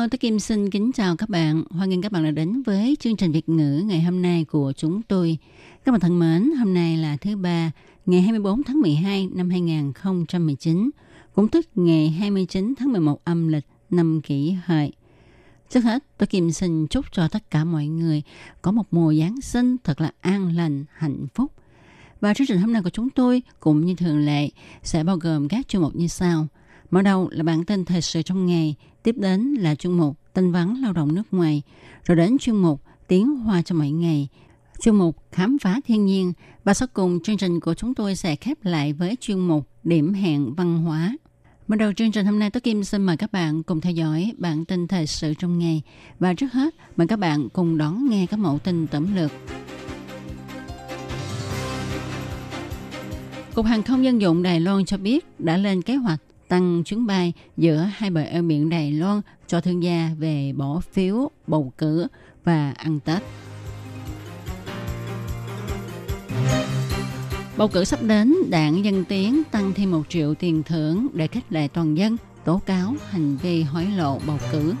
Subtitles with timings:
[0.00, 1.64] Hello, tôi Kim xin kính chào các bạn.
[1.70, 4.72] Hoan nghênh các bạn đã đến với chương trình Việt ngữ ngày hôm nay của
[4.76, 5.38] chúng tôi.
[5.84, 7.70] Các bạn thân mến, hôm nay là thứ ba,
[8.06, 10.90] ngày 24 tháng 12 năm 2019,
[11.34, 14.92] cũng tức ngày 29 tháng 11 âm lịch năm kỷ hợi.
[15.68, 18.22] Trước hết, tôi Kim xin chúc cho tất cả mọi người
[18.62, 21.52] có một mùa Giáng sinh thật là an lành, hạnh phúc.
[22.20, 24.50] Và chương trình hôm nay của chúng tôi cũng như thường lệ
[24.82, 26.46] sẽ bao gồm các chuyên mục như sau.
[26.90, 30.52] Mở đầu là bản tin thời sự trong ngày, tiếp đến là chuyên mục tin
[30.52, 31.62] vắn lao động nước ngoài,
[32.04, 34.28] rồi đến chuyên mục tiếng hoa cho mỗi ngày,
[34.80, 36.32] chuyên mục khám phá thiên nhiên
[36.64, 40.14] và sau cùng chương trình của chúng tôi sẽ khép lại với chuyên mục điểm
[40.14, 41.16] hẹn văn hóa.
[41.68, 44.32] Mở đầu chương trình hôm nay, Tố Kim xin mời các bạn cùng theo dõi
[44.38, 45.82] bản tin thời sự trong ngày.
[46.18, 49.30] Và trước hết, mời các bạn cùng đón nghe các mẫu tin tẩm lược.
[53.54, 56.20] Cục Hàng không Dân dụng Đài Loan cho biết đã lên kế hoạch
[56.50, 60.80] tăng chuyến bay giữa hai bờ eo biển Đài Loan cho thương gia về bỏ
[60.92, 62.06] phiếu, bầu cử
[62.44, 63.22] và ăn Tết.
[67.56, 71.44] Bầu cử sắp đến, đảng Dân Tiến tăng thêm một triệu tiền thưởng để khích
[71.50, 74.74] lệ toàn dân tố cáo hành vi hối lộ bầu cử.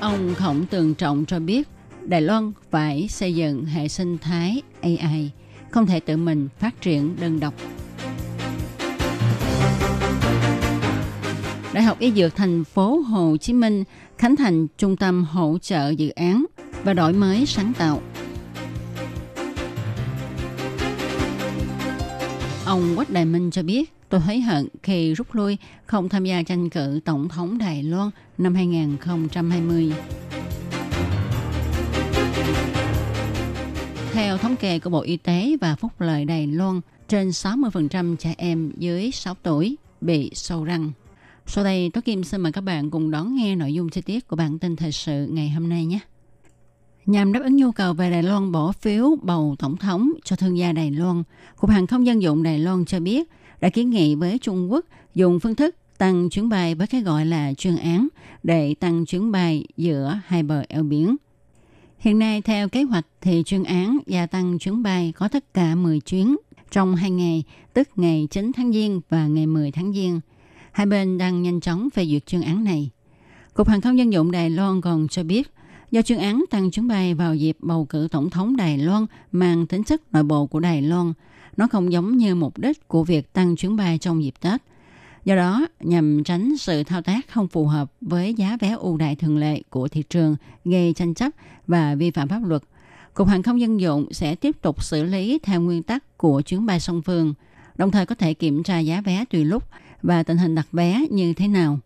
[0.00, 1.68] Ông Khổng Tường Trọng cho biết
[2.02, 5.30] Đài Loan phải xây dựng hệ sinh thái AI,
[5.70, 7.54] không thể tự mình phát triển đơn độc.
[11.72, 13.84] Đại học Y Dược thành phố Hồ Chí Minh
[14.18, 16.44] khánh thành trung tâm hỗ trợ dự án
[16.84, 18.02] và đổi mới sáng tạo.
[22.66, 26.42] Ông Quách Đại Minh cho biết, tôi hối hận khi rút lui không tham gia
[26.42, 29.92] tranh cử Tổng thống Đài Loan năm 2020.
[34.12, 38.34] Theo thống kê của Bộ Y tế và Phúc lợi Đài Loan, trên 60% trẻ
[38.38, 40.92] em dưới 6 tuổi bị sâu răng.
[41.46, 44.28] Sau đây, Tố Kim xin mời các bạn cùng đón nghe nội dung chi tiết
[44.28, 45.98] của bản tin thời sự ngày hôm nay nhé.
[47.06, 50.58] Nhằm đáp ứng nhu cầu về Đài Loan bỏ phiếu bầu tổng thống cho thương
[50.58, 51.22] gia Đài Loan,
[51.56, 54.86] Cục Hàng không Dân dụng Đài Loan cho biết đã kiến nghị với Trung Quốc
[55.14, 58.08] dùng phương thức tăng chuyến bay với cái gọi là chuyên án
[58.42, 61.16] để tăng chuyến bay giữa hai bờ eo biển.
[61.98, 65.74] Hiện nay, theo kế hoạch thì chuyên án gia tăng chuyến bay có tất cả
[65.74, 66.36] 10 chuyến
[66.70, 70.20] trong hai ngày, tức ngày 9 tháng Giêng và ngày 10 tháng Giêng.
[70.72, 72.90] Hai bên đang nhanh chóng phê duyệt chương án này.
[73.54, 75.50] Cục Hàng không Dân dụng Đài Loan còn cho biết,
[75.90, 79.66] do chương án tăng chuyến bay vào dịp bầu cử tổng thống Đài Loan mang
[79.66, 81.12] tính chất nội bộ của Đài Loan,
[81.56, 84.62] nó không giống như mục đích của việc tăng chuyến bay trong dịp Tết.
[85.24, 89.16] Do đó, nhằm tránh sự thao tác không phù hợp với giá vé ưu đại
[89.16, 91.30] thường lệ của thị trường, gây tranh chấp
[91.66, 92.62] và vi phạm pháp luật,
[93.14, 96.66] Cục Hàng không Dân dụng sẽ tiếp tục xử lý theo nguyên tắc của chuyến
[96.66, 97.34] bay song phương,
[97.76, 99.64] đồng thời có thể kiểm tra giá vé tùy lúc
[100.02, 101.78] và tình hình đặt vé như thế nào.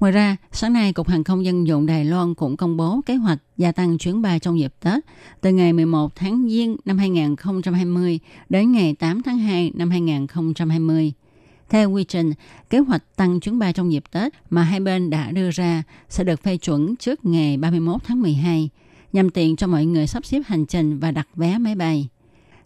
[0.00, 3.14] Ngoài ra, sáng nay Cục Hàng không Dân dụng Đài Loan cũng công bố kế
[3.14, 5.04] hoạch gia tăng chuyến bay trong dịp Tết
[5.40, 8.18] từ ngày 11 tháng Giêng năm 2020
[8.48, 11.12] đến ngày 8 tháng 2 năm 2020.
[11.68, 12.32] Theo quy trình,
[12.70, 16.24] kế hoạch tăng chuyến bay trong dịp Tết mà hai bên đã đưa ra sẽ
[16.24, 18.68] được phê chuẩn trước ngày 31 tháng 12,
[19.12, 22.08] nhằm tiện cho mọi người sắp xếp hành trình và đặt vé máy bay.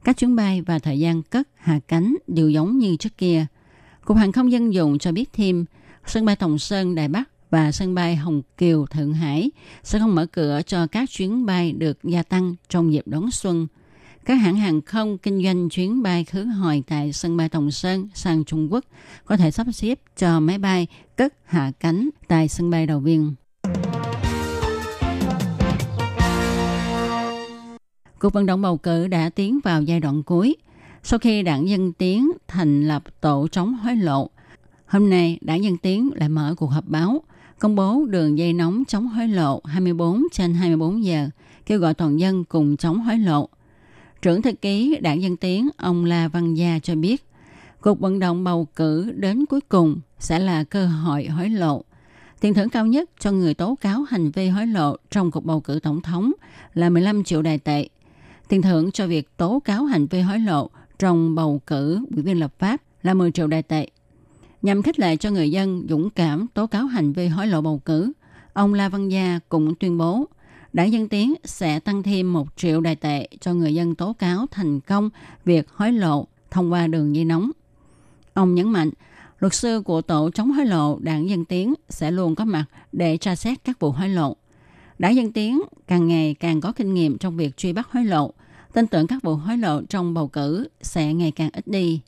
[0.05, 3.47] Các chuyến bay và thời gian cất, hạ cánh đều giống như trước kia.
[4.07, 5.65] Cục Hàng không Dân dụng cho biết thêm,
[6.07, 9.51] sân bay Thồng Sơn, Đài Bắc và sân bay Hồng Kiều, Thượng Hải
[9.83, 13.67] sẽ không mở cửa cho các chuyến bay được gia tăng trong dịp đón xuân.
[14.25, 18.09] Các hãng hàng không kinh doanh chuyến bay khứ hồi tại sân bay Thồng Sơn
[18.15, 18.85] sang Trung Quốc
[19.25, 23.35] có thể sắp xếp cho máy bay cất hạ cánh tại sân bay đầu viên.
[28.19, 30.57] Cuộc vận động bầu cử đã tiến vào giai đoạn cuối.
[31.09, 34.31] Sau khi đảng Dân Tiến thành lập tổ chống hối lộ,
[34.87, 37.23] hôm nay đảng Dân Tiến lại mở cuộc họp báo,
[37.59, 41.29] công bố đường dây nóng chống hối lộ 24 trên 24 giờ,
[41.67, 43.49] kêu gọi toàn dân cùng chống hối lộ.
[44.23, 47.25] Trưởng thư ký đảng Dân Tiến, ông La Văn Gia cho biết,
[47.81, 51.85] cuộc vận động bầu cử đến cuối cùng sẽ là cơ hội hối lộ.
[52.41, 55.61] Tiền thưởng cao nhất cho người tố cáo hành vi hối lộ trong cuộc bầu
[55.61, 56.33] cử tổng thống
[56.75, 57.89] là 15 triệu đài tệ.
[58.49, 62.41] Tiền thưởng cho việc tố cáo hành vi hối lộ trong bầu cử ủy viên
[62.41, 63.89] lập pháp là 10 triệu đài tệ.
[64.63, 67.81] Nhằm khích lệ cho người dân dũng cảm tố cáo hành vi hối lộ bầu
[67.85, 68.13] cử,
[68.53, 70.27] ông La Văn Gia cũng tuyên bố
[70.73, 74.47] Đảng Dân Tiến sẽ tăng thêm 1 triệu đài tệ cho người dân tố cáo
[74.51, 75.11] thành công
[75.45, 77.51] việc hối lộ thông qua đường dây nóng.
[78.35, 78.91] Ông nhấn mạnh,
[79.39, 83.17] luật sư của tổ chống hối lộ Đảng Dân Tiến sẽ luôn có mặt để
[83.17, 84.37] tra xét các vụ hối lộ.
[84.99, 88.33] Đảng Dân Tiến càng ngày càng có kinh nghiệm trong việc truy bắt hối lộ,
[88.77, 92.01] tin tưởng các vụ hối lộ trong bầu cử sẽ ngày càng ít đi.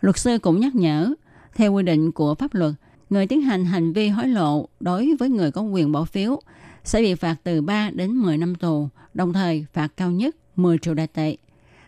[0.00, 1.14] Luật sư cũng nhắc nhở,
[1.54, 2.72] theo quy định của pháp luật,
[3.10, 6.40] người tiến hành hành vi hối lộ đối với người có quyền bỏ phiếu
[6.84, 10.78] sẽ bị phạt từ 3 đến 10 năm tù, đồng thời phạt cao nhất 10
[10.78, 11.36] triệu đại tệ.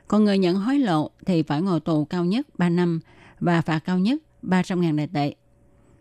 [0.08, 3.00] Còn người nhận hối lộ thì phải ngồi tù cao nhất 3 năm
[3.40, 5.34] và phạt cao nhất 300.000 đại tệ.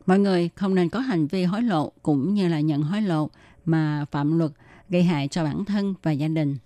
[0.06, 3.30] Mọi người không nên có hành vi hối lộ cũng như là nhận hối lộ
[3.66, 4.52] mà phạm luật
[4.90, 6.58] gây hại cho bản thân và gia đình.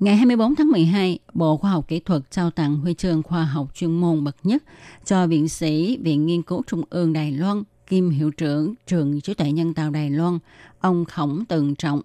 [0.00, 3.74] Ngày 24 tháng 12, Bộ Khoa học Kỹ thuật trao tặng huy chương khoa học
[3.74, 4.62] chuyên môn bậc nhất
[5.04, 9.34] cho viện sĩ Viện Nghiên cứu Trung ương Đài Loan, kim hiệu trưởng trường trí
[9.34, 10.38] tuệ nhân tạo Đài Loan,
[10.80, 12.00] ông Khổng Tường Trọng.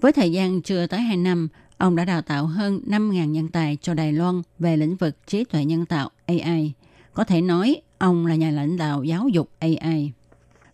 [0.00, 3.78] Với thời gian chưa tới 2 năm, ông đã đào tạo hơn 5.000 nhân tài
[3.82, 6.72] cho Đài Loan về lĩnh vực trí tuệ nhân tạo AI.
[7.14, 10.12] Có thể nói, ông là nhà lãnh đạo giáo dục AI.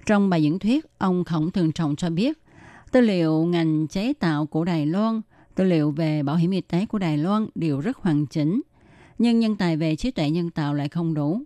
[0.07, 2.39] Trong bài diễn thuyết, ông Khổng Tường Trọng cho biết,
[2.93, 5.21] tư liệu ngành chế tạo của Đài Loan–
[5.55, 8.63] Tư liệu về bảo hiểm y tế của Đài Loan đều rất hoàn chỉnh,
[9.19, 11.41] nhưng nhân tài về trí tuệ nhân tạo lại không đủ.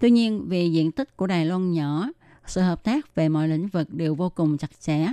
[0.00, 2.08] Tuy nhiên, vì diện tích của Đài Loan nhỏ,
[2.46, 5.06] sự hợp tác về mọi lĩnh vực đều vô cùng chặt chẽ,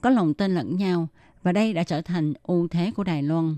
[0.00, 1.08] có lòng tin lẫn nhau
[1.42, 3.56] và đây đã trở thành ưu thế của Đài Loan.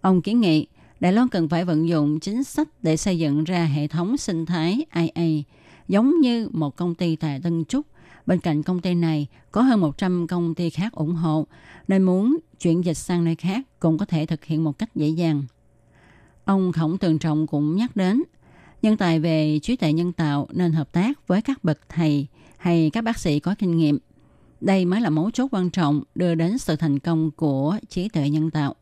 [0.00, 0.66] Ông kiến nghị
[1.00, 4.46] Đài Loan cần phải vận dụng chính sách để xây dựng ra hệ thống sinh
[4.46, 5.42] thái IA
[5.88, 7.86] giống như một công ty tại Tân Trúc.
[8.26, 11.46] Bên cạnh công ty này có hơn 100 công ty khác ủng hộ
[11.88, 15.08] nên muốn chuyển dịch sang nơi khác cũng có thể thực hiện một cách dễ
[15.08, 15.42] dàng.
[16.44, 18.22] Ông Khổng Tường Trọng cũng nhắc đến,
[18.82, 22.26] nhân tài về trí tuệ nhân tạo nên hợp tác với các bậc thầy
[22.56, 23.98] hay các bác sĩ có kinh nghiệm.
[24.60, 28.30] Đây mới là mấu chốt quan trọng đưa đến sự thành công của trí tuệ
[28.30, 28.74] nhân tạo.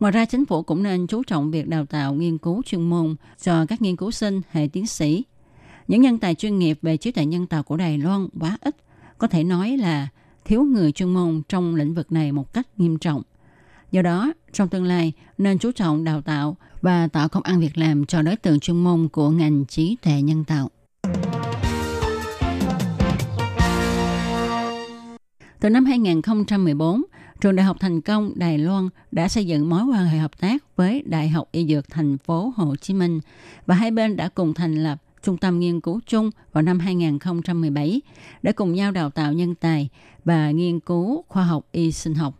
[0.00, 3.16] Ngoài ra, chính phủ cũng nên chú trọng việc đào tạo nghiên cứu chuyên môn
[3.42, 5.24] cho các nghiên cứu sinh hệ tiến sĩ.
[5.88, 8.76] Những nhân tài chuyên nghiệp về trí tuệ nhân tạo của Đài Loan quá ít,
[9.18, 10.08] có thể nói là
[10.44, 13.22] thiếu người chuyên môn trong lĩnh vực này một cách nghiêm trọng.
[13.90, 17.78] Do đó, trong tương lai nên chú trọng đào tạo và tạo công ăn việc
[17.78, 20.70] làm cho đối tượng chuyên môn của ngành trí tuệ nhân tạo.
[25.60, 27.02] Từ năm 2014,
[27.40, 30.76] Trường Đại học Thành Công Đài Loan đã xây dựng mối quan hệ hợp tác
[30.76, 33.20] với Đại học Y Dược thành phố Hồ Chí Minh
[33.66, 38.00] và hai bên đã cùng thành lập trung tâm nghiên cứu chung vào năm 2017
[38.42, 39.88] để cùng nhau đào tạo nhân tài
[40.24, 42.34] và nghiên cứu khoa học y sinh học.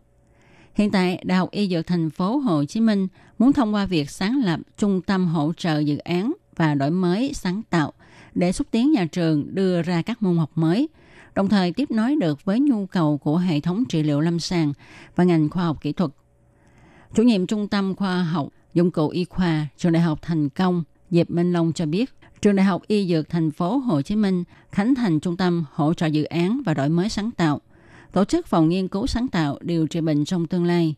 [0.74, 3.08] Hiện tại, Đại học Y Dược thành phố Hồ Chí Minh
[3.38, 7.32] muốn thông qua việc sáng lập trung tâm hỗ trợ dự án và đổi mới
[7.34, 7.92] sáng tạo
[8.34, 10.88] để xúc tiến nhà trường đưa ra các môn học mới,
[11.34, 14.72] đồng thời tiếp nối được với nhu cầu của hệ thống trị liệu lâm sàng
[15.16, 16.10] và ngành khoa học kỹ thuật.
[17.14, 20.84] Chủ nhiệm Trung tâm Khoa học Dụng cụ Y khoa Trường Đại học Thành Công
[21.10, 22.10] Diệp Minh Long cho biết,
[22.44, 25.94] Trường Đại học Y Dược thành phố Hồ Chí Minh khánh thành trung tâm hỗ
[25.94, 27.60] trợ dự án và đổi mới sáng tạo,
[28.12, 30.94] tổ chức phòng nghiên cứu sáng tạo điều trị bệnh trong tương lai.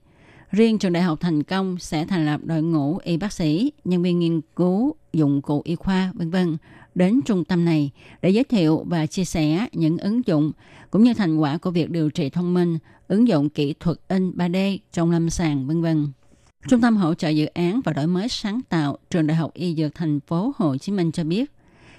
[0.50, 4.02] Riêng trường đại học thành công sẽ thành lập đội ngũ y bác sĩ, nhân
[4.02, 6.56] viên nghiên cứu, dụng cụ y khoa, vân vân
[6.94, 7.90] đến trung tâm này
[8.22, 10.52] để giới thiệu và chia sẻ những ứng dụng
[10.90, 14.30] cũng như thành quả của việc điều trị thông minh, ứng dụng kỹ thuật in
[14.30, 16.06] 3D trong lâm sàng, vân vân.
[16.68, 19.74] Trung tâm hỗ trợ dự án và đổi mới sáng tạo Trường Đại học Y
[19.74, 21.52] Dược thành phố Hồ Chí Minh cho biết,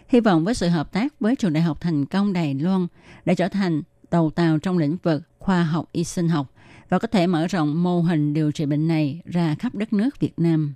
[0.08, 2.88] hy vọng với sự hợp tác với Trường Đại học Thành công Đài Loan
[3.26, 3.82] để trở thành
[4.12, 6.54] đầu tàu trong lĩnh vực khoa học y sinh học
[6.90, 10.20] và có thể mở rộng mô hình điều trị bệnh này ra khắp đất nước
[10.20, 10.74] Việt Nam.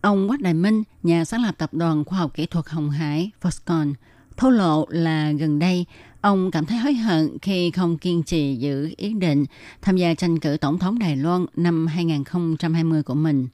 [0.00, 3.30] Ông Quách Đại Minh, nhà sáng lập tập đoàn khoa học kỹ thuật Hồng Hải
[3.42, 3.94] Foxconn,
[4.36, 5.86] thô lộ là gần đây
[6.20, 9.44] Ông cảm thấy hối hận khi không kiên trì giữ ý định
[9.82, 13.48] tham gia tranh cử tổng thống Đài Loan năm 2020 của mình.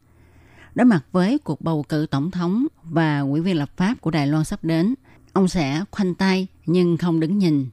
[0.75, 4.27] Đối mặt với cuộc bầu cử tổng thống và ủy viên lập pháp của Đài
[4.27, 4.95] Loan sắp đến,
[5.33, 7.67] ông sẽ khoanh tay nhưng không đứng nhìn.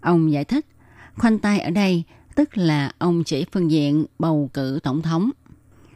[0.00, 0.66] Ông giải thích,
[1.16, 2.02] khoanh tay ở đây
[2.34, 5.30] tức là ông chỉ phương diện bầu cử tổng thống.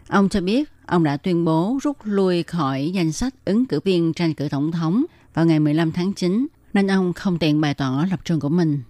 [0.09, 4.13] Ông cho biết ông đã tuyên bố rút lui khỏi danh sách ứng cử viên
[4.13, 5.05] tranh cử tổng thống
[5.35, 8.83] vào ngày 15 tháng 9 nên ông không tiện bày tỏ lập trường của mình.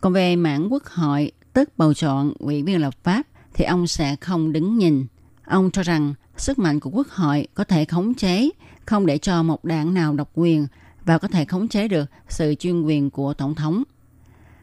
[0.00, 3.22] Còn về mảng quốc hội, tức bầu chọn ủy viên lập pháp,
[3.54, 5.06] thì ông sẽ không đứng nhìn.
[5.44, 8.50] Ông cho rằng sức mạnh của quốc hội có thể khống chế,
[8.86, 10.66] không để cho một đảng nào độc quyền
[11.04, 13.82] và có thể khống chế được sự chuyên quyền của tổng thống.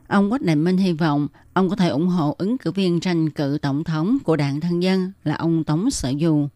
[0.07, 3.29] Ông Quách Đại Minh hy vọng ông có thể ủng hộ ứng cử viên tranh
[3.29, 6.47] cử tổng thống của đảng thân dân là ông Tống Sở Du.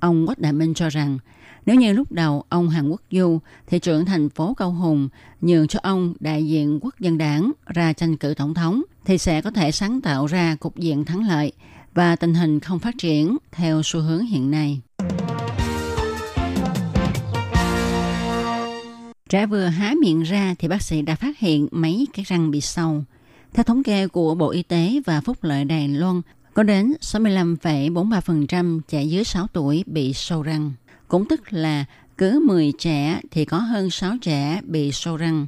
[0.00, 1.18] Ông Quách Đại Minh cho rằng
[1.66, 5.08] nếu như lúc đầu ông Hàn Quốc Du, thị trưởng thành phố Cao Hùng,
[5.40, 9.42] nhường cho ông đại diện quốc dân đảng ra tranh cử tổng thống, thì sẽ
[9.42, 11.52] có thể sáng tạo ra cục diện thắng lợi
[11.94, 14.80] và tình hình không phát triển theo xu hướng hiện nay.
[19.28, 22.60] Trẻ vừa há miệng ra thì bác sĩ đã phát hiện mấy cái răng bị
[22.60, 23.04] sâu.
[23.52, 26.20] Theo thống kê của Bộ Y tế và Phúc lợi Đài Loan,
[26.54, 30.72] có đến 65,43% trẻ dưới 6 tuổi bị sâu răng.
[31.12, 31.84] Cũng tức là
[32.18, 35.46] cứ 10 trẻ thì có hơn 6 trẻ bị sâu răng.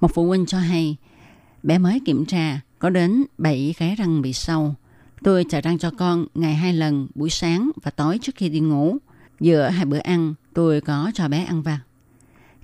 [0.00, 0.96] Một phụ huynh cho hay,
[1.62, 4.74] bé mới kiểm tra có đến 7 cái răng bị sâu.
[5.22, 8.60] Tôi chải răng cho con ngày hai lần buổi sáng và tối trước khi đi
[8.60, 8.96] ngủ.
[9.40, 11.80] Giữa hai bữa ăn, tôi có cho bé ăn vặt.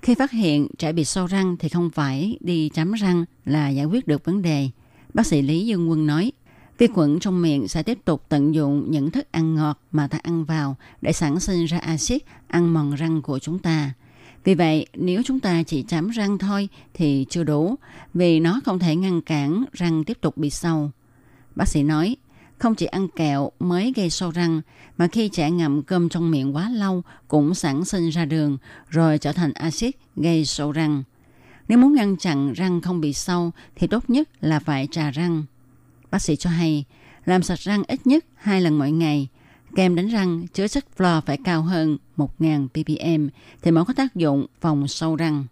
[0.01, 3.85] Khi phát hiện trẻ bị sâu răng thì không phải đi chấm răng là giải
[3.85, 4.69] quyết được vấn đề.
[5.13, 6.31] Bác sĩ Lý Dương Quân nói,
[6.79, 10.19] vi khuẩn trong miệng sẽ tiếp tục tận dụng những thức ăn ngọt mà ta
[10.23, 13.93] ăn vào để sản sinh ra axit ăn mòn răng của chúng ta.
[14.43, 17.75] Vì vậy, nếu chúng ta chỉ chấm răng thôi thì chưa đủ,
[18.13, 20.91] vì nó không thể ngăn cản răng tiếp tục bị sâu.
[21.55, 22.15] Bác sĩ nói,
[22.57, 24.61] không chỉ ăn kẹo mới gây sâu răng,
[24.97, 28.57] mà khi trẻ ngậm cơm trong miệng quá lâu cũng sản sinh ra đường,
[28.89, 31.03] rồi trở thành axit gây sâu răng.
[31.67, 35.43] Nếu muốn ngăn chặn răng không bị sâu thì tốt nhất là phải trà răng.
[36.11, 36.85] Bác sĩ cho hay,
[37.25, 39.27] làm sạch răng ít nhất hai lần mỗi ngày.
[39.75, 43.27] Kem đánh răng chứa chất fluor phải cao hơn 1.000 ppm
[43.61, 45.45] thì mới có tác dụng phòng sâu răng.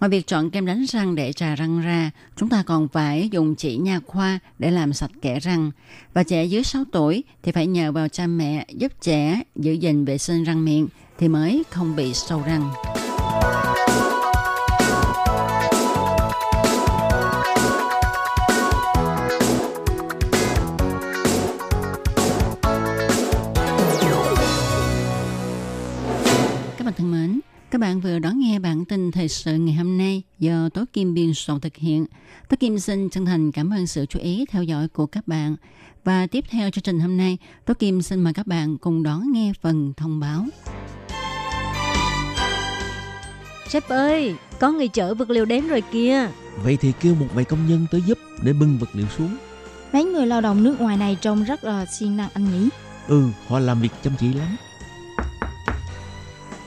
[0.00, 3.54] Ngoài việc chọn kem đánh răng để trà răng ra, chúng ta còn phải dùng
[3.54, 5.70] chỉ nha khoa để làm sạch kẽ răng.
[6.14, 10.04] Và trẻ dưới 6 tuổi thì phải nhờ vào cha mẹ giúp trẻ giữ gìn
[10.04, 12.95] vệ sinh răng miệng thì mới không bị sâu răng.
[26.86, 27.40] Các bạn thân mến,
[27.70, 31.14] các bạn vừa đón nghe bản tin thời sự ngày hôm nay do Tố Kim
[31.14, 32.06] biên soạn thực hiện.
[32.48, 35.56] Tố Kim xin chân thành cảm ơn sự chú ý theo dõi của các bạn.
[36.04, 39.32] Và tiếp theo chương trình hôm nay, Tố Kim xin mời các bạn cùng đón
[39.32, 40.46] nghe phần thông báo.
[43.68, 46.28] Sếp ơi, có người chở vật liệu đến rồi kìa.
[46.62, 49.36] Vậy thì kêu một vài công nhân tới giúp để bưng vật liệu xuống.
[49.92, 52.68] Mấy người lao động nước ngoài này trông rất là siêng năng anh nhỉ?
[53.08, 54.56] Ừ, họ làm việc chăm chỉ lắm.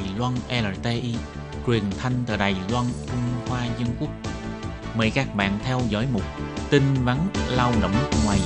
[0.00, 1.14] Đài Loan LTI,
[1.66, 4.10] truyền thanh từ Đài Loan, Trung Hoa Dân Quốc.
[4.96, 6.22] Mời các bạn theo dõi mục
[6.70, 7.16] tin vắn
[7.56, 7.92] lao động
[8.24, 8.38] ngoài.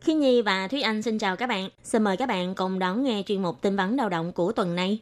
[0.00, 1.68] Khi Nhi và Thúy Anh xin chào các bạn.
[1.82, 4.76] Xin mời các bạn cùng đón nghe chuyên mục tin vắn lao động của tuần
[4.76, 4.98] này.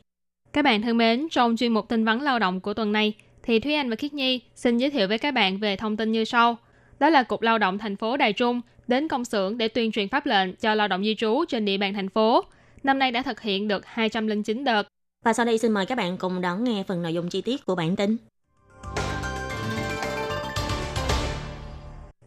[0.52, 3.60] Các bạn thân mến, trong chuyên mục tin vắn lao động của tuần này, thì
[3.60, 6.24] Thúy Anh và Khiết Nhi xin giới thiệu với các bạn về thông tin như
[6.24, 6.56] sau.
[7.00, 10.08] Đó là Cục Lao động thành phố Đài Trung đến công xưởng để tuyên truyền
[10.08, 12.44] pháp lệnh cho lao động di trú trên địa bàn thành phố.
[12.82, 14.88] Năm nay đã thực hiện được 209 đợt.
[15.24, 17.66] Và sau đây xin mời các bạn cùng đón nghe phần nội dung chi tiết
[17.66, 18.16] của bản tin.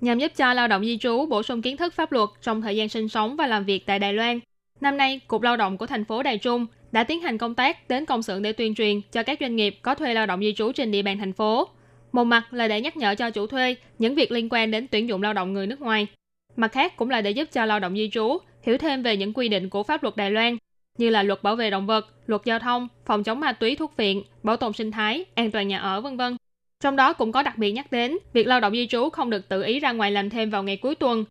[0.02, 2.76] Nhằm giúp cho lao động di trú bổ sung kiến thức pháp luật trong thời
[2.76, 4.40] gian sinh sống và làm việc tại Đài Loan,
[4.82, 7.90] năm nay Cục Lao động của thành phố Đài Trung đã tiến hành công tác
[7.90, 10.54] đến công xưởng để tuyên truyền cho các doanh nghiệp có thuê lao động di
[10.54, 11.68] trú trên địa bàn thành phố.
[12.14, 15.10] Một mặt là để nhắc nhở cho chủ thuê những việc liên quan đến tuyển
[15.10, 16.08] dụng lao động người nước ngoài.
[16.56, 19.34] Mặt khác cũng là để giúp cho lao động di trú hiểu thêm về những
[19.34, 20.58] quy định của pháp luật Đài Loan
[20.98, 23.98] như là luật bảo vệ động vật, luật giao thông, phòng chống ma túy thuốc
[23.98, 26.38] viện, bảo tồn sinh thái, an toàn nhà ở vân vân.
[26.84, 29.50] Trong đó cũng có đặc biệt nhắc đến việc lao động di trú không được
[29.50, 31.26] tự ý ra ngoài làm thêm vào ngày cuối tuần.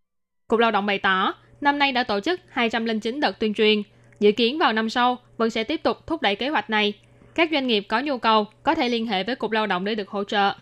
[0.49, 3.83] Cục Lao động bày tỏ, năm nay đã tổ chức 209 đợt tuyên truyền,
[4.21, 6.93] dự kiến vào năm sau vẫn sẽ tiếp tục thúc đẩy kế hoạch này.
[7.35, 9.95] Các doanh nghiệp có nhu cầu có thể liên hệ với Cục Lao động để
[9.95, 10.55] được hỗ trợ.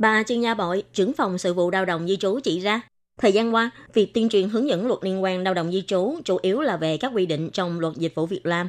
[0.00, 2.80] Bà Trương Nha Bội, trưởng phòng sự vụ lao động di trú chỉ ra,
[3.18, 6.14] thời gian qua, việc tuyên truyền hướng dẫn luật liên quan lao động di trú
[6.24, 8.66] chủ yếu là về các quy định trong luật dịch vụ việc làm.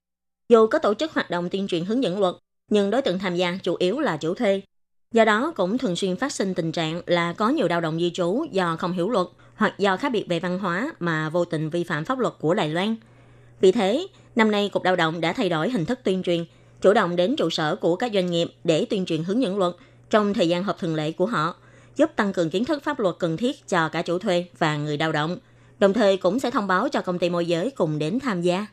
[0.50, 2.36] Dù có tổ chức hoạt động tuyên truyền hướng dẫn luật,
[2.72, 4.62] nhưng đối tượng tham gia chủ yếu là chủ thuê.
[5.12, 8.12] Do đó cũng thường xuyên phát sinh tình trạng là có nhiều lao động di
[8.14, 11.70] trú do không hiểu luật hoặc do khác biệt về văn hóa mà vô tình
[11.70, 12.96] vi phạm pháp luật của Đài Loan.
[13.62, 16.46] Vì thế, năm nay Cục Lao động đã thay đổi hình thức tuyên truyền,
[16.82, 19.74] chủ động đến trụ sở của các doanh nghiệp để tuyên truyền hướng dẫn luật
[20.12, 21.56] trong thời gian họp thường lệ của họ,
[21.96, 24.98] giúp tăng cường kiến thức pháp luật cần thiết cho cả chủ thuê và người
[24.98, 25.38] lao động.
[25.80, 28.66] Đồng thời cũng sẽ thông báo cho công ty môi giới cùng đến tham gia.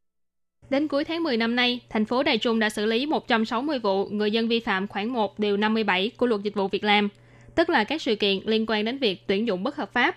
[0.71, 4.07] Đến cuối tháng 10 năm nay, thành phố Đài Trung đã xử lý 160 vụ
[4.07, 7.09] người dân vi phạm khoảng 1 điều 57 của luật dịch vụ việc làm,
[7.55, 10.17] tức là các sự kiện liên quan đến việc tuyển dụng bất hợp pháp.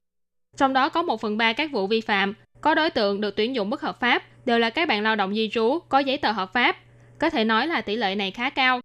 [0.58, 3.56] Trong đó có 1 phần 3 các vụ vi phạm có đối tượng được tuyển
[3.56, 6.32] dụng bất hợp pháp đều là các bạn lao động di trú có giấy tờ
[6.32, 6.78] hợp pháp.
[7.20, 8.80] Có thể nói là tỷ lệ này khá cao.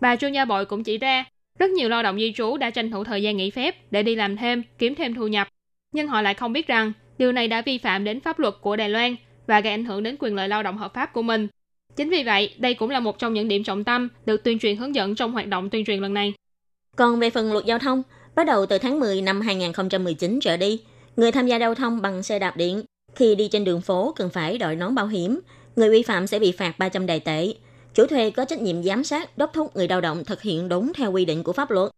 [0.00, 1.24] Bà chuyên gia Bội cũng chỉ ra,
[1.58, 4.14] rất nhiều lao động di trú đã tranh thủ thời gian nghỉ phép để đi
[4.14, 5.48] làm thêm, kiếm thêm thu nhập.
[5.92, 8.76] Nhưng họ lại không biết rằng điều này đã vi phạm đến pháp luật của
[8.76, 11.48] Đài Loan và gây ảnh hưởng đến quyền lợi lao động hợp pháp của mình.
[11.96, 14.76] Chính vì vậy, đây cũng là một trong những điểm trọng tâm được tuyên truyền
[14.76, 16.34] hướng dẫn trong hoạt động tuyên truyền lần này.
[16.96, 18.02] Còn về phần luật giao thông,
[18.34, 20.80] bắt đầu từ tháng 10 năm 2019 trở đi,
[21.16, 22.82] người tham gia giao thông bằng xe đạp điện
[23.16, 25.40] khi đi trên đường phố cần phải đội nón bảo hiểm,
[25.76, 27.54] người vi phạm sẽ bị phạt 300 đài tệ.
[27.94, 30.92] Chủ thuê có trách nhiệm giám sát, đốc thúc người lao động thực hiện đúng
[30.94, 31.90] theo quy định của pháp luật.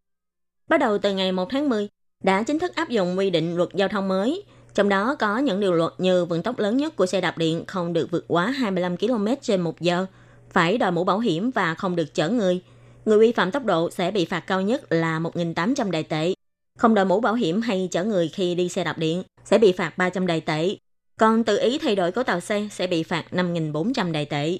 [0.69, 1.89] Bắt đầu từ ngày 1 tháng 10,
[2.25, 4.43] đã chính thức áp dụng quy định luật giao thông mới,
[4.75, 7.65] trong đó có những điều luật như vận tốc lớn nhất của xe đạp điện
[7.67, 10.07] không được vượt quá 25 km trên 1 giờ,
[10.51, 12.61] phải đội mũ bảo hiểm và không được chở người.
[13.05, 16.35] Người vi phạm tốc độ sẽ bị phạt cao nhất là 1.800 đài tệ.
[16.79, 19.73] Không đội mũ bảo hiểm hay chở người khi đi xe đạp điện sẽ bị
[19.73, 20.77] phạt 300 đài tệ.
[21.19, 24.59] Còn tự ý thay đổi cấu tạo xe sẽ bị phạt 5.400 đài tệ.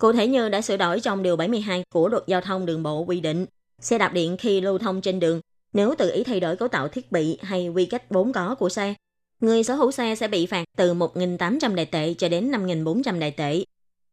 [0.00, 3.00] Cụ thể như đã sửa đổi trong Điều 72 của Luật Giao thông Đường bộ
[3.00, 3.46] quy định,
[3.80, 5.40] xe đạp điện khi lưu thông trên đường,
[5.72, 8.68] nếu tự ý thay đổi cấu tạo thiết bị hay quy cách vốn có của
[8.68, 8.94] xe,
[9.40, 13.30] người sở hữu xe sẽ bị phạt từ 1.800 đại tệ cho đến 5.400 đại
[13.30, 13.64] tệ.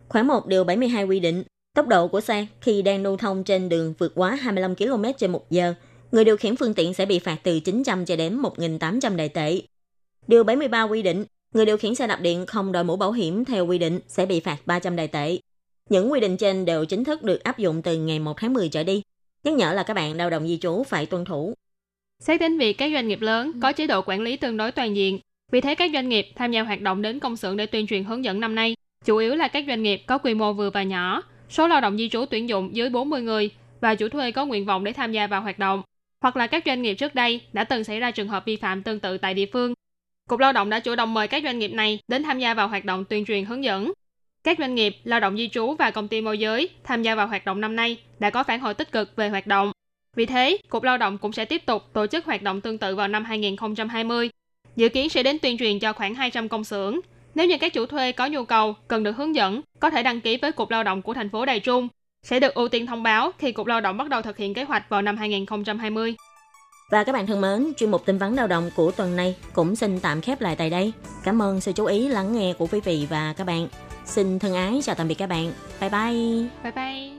[0.07, 1.43] Khoảng 1 điều 72 quy định,
[1.75, 5.31] tốc độ của xe khi đang lưu thông trên đường vượt quá 25 km trên
[5.31, 5.73] 1 giờ,
[6.11, 9.61] người điều khiển phương tiện sẽ bị phạt từ 900 cho đến 1.800 đại tệ.
[10.27, 13.45] Điều 73 quy định, người điều khiển xe đạp điện không đội mũ bảo hiểm
[13.45, 15.37] theo quy định sẽ bị phạt 300 đại tệ.
[15.89, 18.69] Những quy định trên đều chính thức được áp dụng từ ngày 1 tháng 10
[18.69, 19.01] trở đi.
[19.43, 21.53] Nhắc nhở là các bạn lao động di trú phải tuân thủ.
[22.19, 24.95] Xét đến việc các doanh nghiệp lớn có chế độ quản lý tương đối toàn
[24.95, 25.19] diện,
[25.51, 28.03] vì thế các doanh nghiệp tham gia hoạt động đến công xưởng để tuyên truyền
[28.03, 30.83] hướng dẫn năm nay, chủ yếu là các doanh nghiệp có quy mô vừa và
[30.83, 33.49] nhỏ, số lao động di trú tuyển dụng dưới 40 người
[33.81, 35.81] và chủ thuê có nguyện vọng để tham gia vào hoạt động,
[36.21, 38.83] hoặc là các doanh nghiệp trước đây đã từng xảy ra trường hợp vi phạm
[38.83, 39.73] tương tự tại địa phương.
[40.29, 42.67] Cục Lao động đã chủ động mời các doanh nghiệp này đến tham gia vào
[42.67, 43.91] hoạt động tuyên truyền hướng dẫn.
[44.43, 47.27] Các doanh nghiệp, lao động di trú và công ty môi giới tham gia vào
[47.27, 49.71] hoạt động năm nay đã có phản hồi tích cực về hoạt động.
[50.15, 52.95] Vì thế, Cục Lao động cũng sẽ tiếp tục tổ chức hoạt động tương tự
[52.95, 54.29] vào năm 2020.
[54.75, 56.99] Dự kiến sẽ đến tuyên truyền cho khoảng 200 công xưởng.
[57.35, 60.21] Nếu như các chủ thuê có nhu cầu, cần được hướng dẫn, có thể đăng
[60.21, 61.87] ký với Cục Lao động của thành phố Đài Trung.
[62.23, 64.63] Sẽ được ưu tiên thông báo khi Cục Lao động bắt đầu thực hiện kế
[64.63, 66.15] hoạch vào năm 2020.
[66.91, 69.75] Và các bạn thân mến, chuyên mục tin vấn lao động của tuần này cũng
[69.75, 70.91] xin tạm khép lại tại đây.
[71.23, 73.67] Cảm ơn sự chú ý lắng nghe của quý vị và các bạn.
[74.07, 75.51] Xin thân ái chào tạm biệt các bạn.
[75.81, 76.49] Bye bye.
[76.63, 77.11] Bye bye.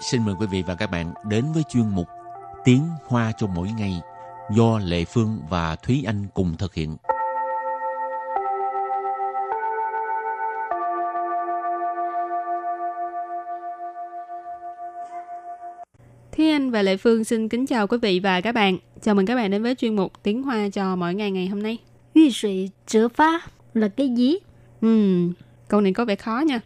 [0.00, 2.08] Xin mời quý vị và các bạn đến với chuyên mục
[2.64, 4.00] Tiếng Hoa cho mỗi ngày
[4.50, 6.96] do Lệ Phương và Thúy Anh cùng thực hiện.
[16.42, 18.78] Thúy Anh và Lệ Phương xin kính chào quý vị và các bạn.
[19.02, 21.62] Chào mừng các bạn đến với chuyên mục Tiếng Hoa cho mỗi ngày ngày hôm
[21.62, 21.78] nay.
[22.14, 23.40] Uy sủy trở phá
[23.74, 24.34] là cái gì?
[24.80, 25.32] Ừm,
[25.68, 26.60] câu này có vẻ khó nha.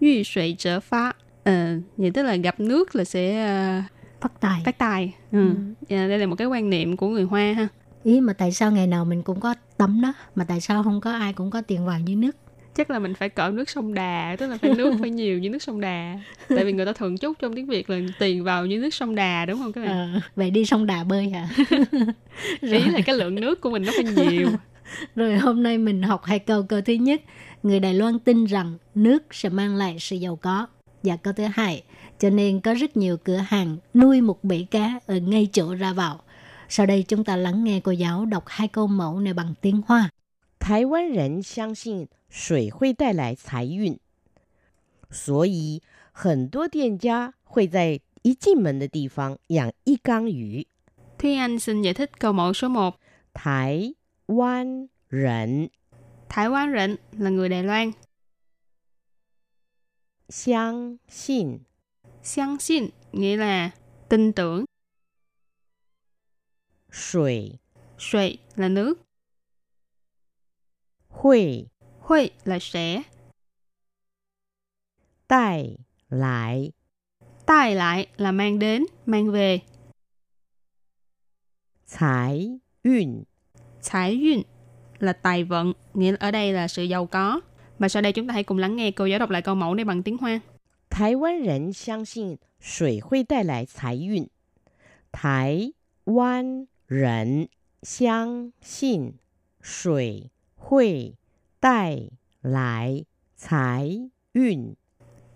[0.00, 1.12] Uy sủy trở phá.
[1.44, 3.44] Ờ, vậy tức là gặp nước là sẽ
[3.78, 3.84] uh,
[4.20, 4.62] Phát tài.
[4.64, 5.14] phát tài.
[5.32, 5.50] Ừ.
[5.88, 7.68] Dạ, Đây là một cái quan niệm của người Hoa ha.
[8.04, 11.00] Ý mà tại sao ngày nào mình cũng có tắm đó, mà tại sao không
[11.00, 12.36] có ai cũng có tiền vào như nước?
[12.77, 15.49] Chắc là mình phải cỡ nước sông Đà, tức là phải nước phải nhiều như
[15.49, 16.19] nước sông Đà.
[16.49, 19.15] Tại vì người ta thường chúc trong tiếng Việt là tiền vào như nước sông
[19.15, 20.13] Đà đúng không các bạn?
[20.13, 21.49] Ờ, vậy đi sông Đà bơi hả?
[22.61, 24.49] Ý là cái lượng nước của mình nó phải nhiều.
[25.15, 26.63] Rồi hôm nay mình học hai câu.
[26.63, 27.21] Câu thứ nhất,
[27.63, 30.67] người Đài Loan tin rằng nước sẽ mang lại sự giàu có.
[31.03, 31.83] Và câu thứ hai,
[32.19, 35.93] cho nên có rất nhiều cửa hàng nuôi một bể cá ở ngay chỗ ra
[35.93, 36.19] vào.
[36.69, 39.81] Sau đây chúng ta lắng nghe cô giáo đọc hai câu mẫu này bằng tiếng
[39.87, 40.09] Hoa.
[40.63, 43.99] 台湾人相信 水会带来财运，
[45.09, 50.67] 所以很多店家会在一进门的地方养一缸鱼。
[51.17, 52.99] Thúy Anh xin giải thích câu mẫu số 1.
[53.33, 53.93] 台
[54.27, 55.69] 湾人
[56.29, 57.93] Thái Quan Rịnh là người Đài Loan.
[60.29, 61.59] 相信
[62.23, 63.71] Xiang xin nghĩa là
[64.09, 64.65] tin tưởng.
[66.91, 67.59] 水
[67.97, 68.95] Sui là nước.
[71.09, 71.67] 会
[72.07, 73.03] Hui là sẽ.
[75.27, 75.77] 带
[76.09, 76.71] 来
[77.45, 79.61] Tai lại là mang đến, mang về.
[81.85, 83.25] 财运。
[83.83, 84.43] Thái duyên
[84.99, 87.41] là tài vận, nghĩa là ở đây là sự giàu có.
[87.79, 89.75] Và sau đây chúng ta hãy cùng lắng nghe cô giáo đọc lại câu mẫu
[89.75, 90.41] này bằng tiếng Hoa.
[90.89, 94.29] 台湾人相信水会带来财运。
[95.11, 95.73] 台
[96.03, 97.49] 湾人
[97.81, 99.17] 相信
[99.59, 101.15] 水会
[101.59, 102.09] 带
[102.41, 104.75] 来财运。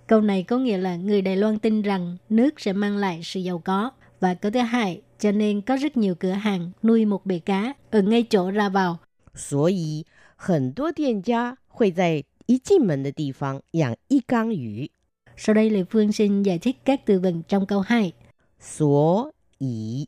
[0.08, 3.40] Câu này có nghĩa là người Đài Loan tin rằng nước sẽ mang lại sự
[3.40, 3.92] giàu có.
[4.20, 7.74] Và câu thứ hai, cho nên có rất nhiều cửa hàng nuôi một bể cá
[7.92, 8.98] ở ngay chỗ ra vào.
[9.36, 14.92] 所以很多店家会在一进门的地方养一缸鱼。
[15.38, 18.14] Sau đây Lê Phương xin giải thích các từ vựng trong câu 2.
[18.60, 20.08] 所以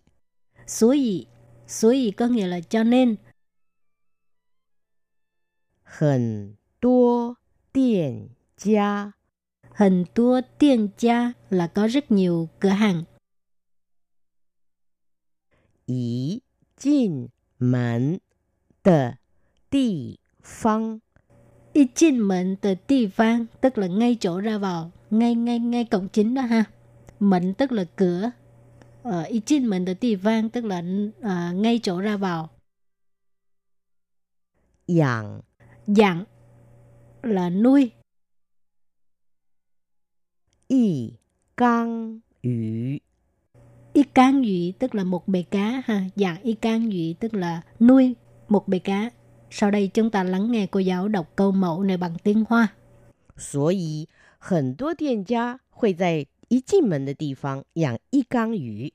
[0.68, 1.26] Số gì?
[1.68, 3.16] Số gì có nghĩa là cho nên.
[5.94, 7.38] 很多
[7.72, 9.14] 店家
[9.80, 13.04] Hình tua tiên gia là có rất nhiều cửa hàng.
[15.86, 16.44] 一
[16.76, 18.20] 进门
[18.84, 19.18] 的
[19.70, 21.02] 地方
[21.74, 25.86] Y trên mệnh từ địa phương tức là ngay chỗ ra vào, ngay ngay ngay
[25.86, 26.64] cổng chính đó ha.
[27.20, 28.32] Mệnh tức là cửa.
[29.04, 30.84] Ờ, y trên mệnh từ địa phương tức là
[31.22, 32.50] ờ, ngay chỗ ra vào.
[34.88, 35.42] 养
[35.88, 36.24] Dạng
[37.24, 37.92] là nuôi.
[40.68, 41.14] 一
[41.56, 43.02] 缸鱼
[43.94, 46.04] Y can dụy tức là một bể cá ha.
[46.16, 48.16] Dạng y can dụy tức là nuôi
[48.48, 49.10] một bể cá.
[49.50, 52.68] Sau đây chúng ta lắng nghe cô giáo đọc câu mẫu này bằng tiếng Hoa.
[53.38, 58.94] 所以很多店家会在一进门的地方养一缸鱼。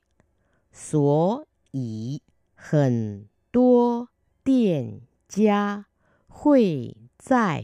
[0.71, 2.21] 所以
[2.55, 4.07] 很多
[4.43, 5.85] 店家
[6.29, 7.63] 会在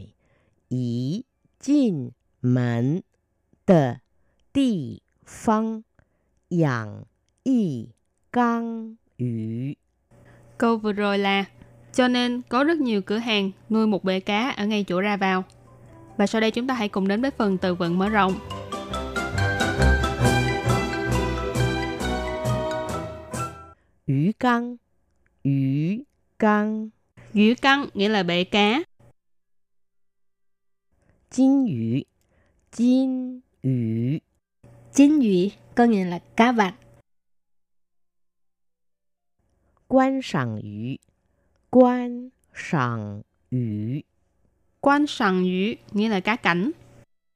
[0.69, 1.25] 一
[1.59, 3.03] 进门
[3.65, 4.01] 的
[4.53, 5.83] 地方
[6.49, 7.05] 养
[7.43, 7.89] 一
[8.31, 9.77] 缸鱼。
[10.57, 11.45] Câu vừa rồi là
[11.93, 15.17] cho nên có rất nhiều cửa hàng nuôi một bể cá ở ngay chỗ ra
[15.17, 15.43] vào.
[16.17, 18.33] Và sau đây chúng ta hãy cùng đến với phần từ vựng mở rộng.
[24.05, 24.77] 鱼缸，
[25.43, 26.03] 鱼
[26.37, 26.91] 缸，
[27.35, 28.83] Dữ căng nghĩa là bể cá.
[31.29, 32.05] 金鱼，
[32.71, 34.19] 金鱼，
[34.93, 36.75] Chính dụy có nghĩa là cá vạc.
[39.87, 40.99] 观赏鱼，
[41.69, 44.03] 观赏鱼，
[44.81, 46.71] Quan sằng dữ nghĩa là cá cảnh.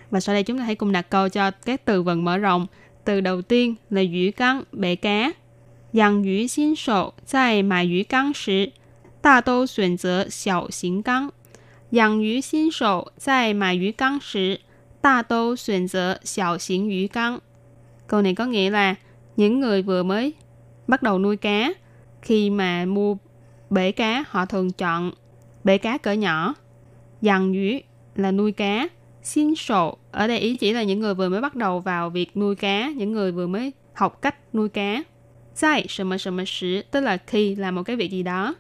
[0.10, 2.68] Và sau đây chúng ta hãy cùng đặt câu cho các từ vựng mở rộng.
[3.04, 5.34] Từ đầu tiên là dữ căng, bể cá.
[5.94, 8.74] 养鱼新手在买鱼缸时，
[9.22, 11.32] 大都选择小型缸。
[11.92, 14.60] 养鱼新手在买鱼缸时，
[15.02, 17.40] 大都选择小型鱼缸.
[18.08, 18.96] Câu này có nghĩa là
[19.38, 20.34] những người vừa mới
[20.88, 21.74] bắt đầu nuôi cá,
[22.22, 23.18] khi mà mua
[23.70, 25.12] bể cá họ thường chọn
[25.64, 26.56] bể cá cỡ nhỏ.
[27.22, 27.82] Dằn鱼
[28.16, 28.88] là nuôi cá.
[29.24, 32.38] Xin sổ ở đây ý chỉ là những người vừa mới bắt đầu vào việc
[32.38, 35.04] nuôi cá, những người vừa mới học cách nuôi cá.
[35.62, 38.56] Tại什么什么时 tức là khi làm một cái việc gì đó.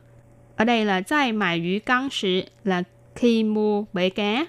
[0.59, 2.83] Ở đây là tại mại yu căng sử là
[3.15, 4.45] khi mua bể cá.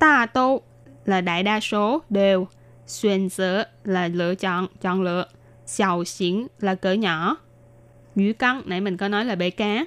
[0.00, 0.62] Đa đô
[1.04, 2.46] là đại đa số đều.
[2.86, 5.26] Xuyên sở là lựa chọn, chọn lựa.
[5.66, 7.36] Xiao xỉn là cỡ nhỏ.
[8.16, 9.86] Yu căng nãy mình có nói là bể cá.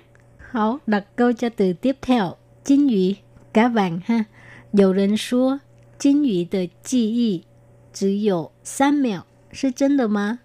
[0.51, 2.35] Hảo, đặt câu cho từ tiếp theo.
[2.63, 3.15] Chính ủy,
[3.53, 4.25] cá vàng ha.
[4.71, 5.61] 有人说
[5.97, 7.45] 金鱼的记忆
[7.93, 10.39] 只有三秒，是真的吗？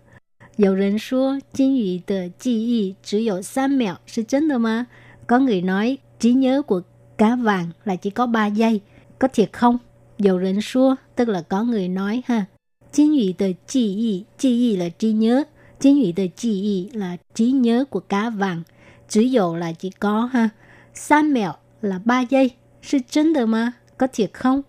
[0.57, 4.87] 有人说金鱼的记忆只有三秒，是真的吗？
[5.27, 6.83] Có người nói trí nhớ của
[7.17, 8.81] cá vàng là chỉ có 3 giây,
[9.19, 9.79] có thiệt không?
[10.19, 12.45] Dầu rỉnh xua, tức là có người nói ha.
[12.93, 15.45] Chính ủy tờ chi y, chi y là trí nhớ.
[15.81, 18.63] Chính ủy tờ chi y là trí nhớ của cá vàng.
[19.09, 20.49] Chỉ dụ là chỉ có ha.
[20.95, 22.51] San mẹo là 3 giây.
[22.83, 24.63] Sự chân được mà, có thiệt không?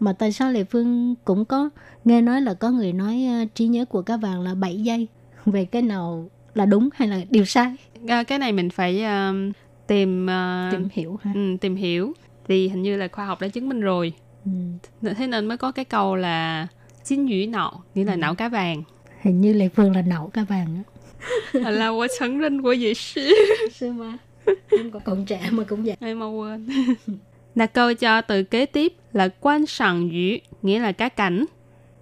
[0.00, 1.70] Mà tại sao Lệ Phương cũng có
[2.04, 5.06] nghe nói là có người nói uh, trí nhớ của cá vàng là 7 giây.
[5.46, 7.74] Về cái nào là đúng hay là điều sai?
[8.08, 9.54] À, cái này mình phải uh,
[9.86, 11.30] tìm uh, Tìm hiểu ha.
[11.34, 12.12] ừ, tìm hiểu
[12.46, 14.12] vì hình như là khoa học đã chứng minh rồi.
[14.44, 14.50] Ừ.
[15.16, 16.66] Thế nên mới có cái câu là
[17.04, 18.16] chín nhũy nọ nghĩa là Ừ.
[18.16, 18.82] não cá vàng.
[19.20, 21.70] Hình như Lệ Phương là nậu cá vàng á.
[21.70, 23.30] là của承认của dĩ sư.
[23.74, 24.18] Sư mà.
[24.70, 25.96] Không có còn trẻ mà cũng vậy.
[26.00, 26.66] Ai mau quên.
[27.54, 31.46] Đặt câu cho từ kế tiếp là quan sản yu, nghĩa là cá cảnh.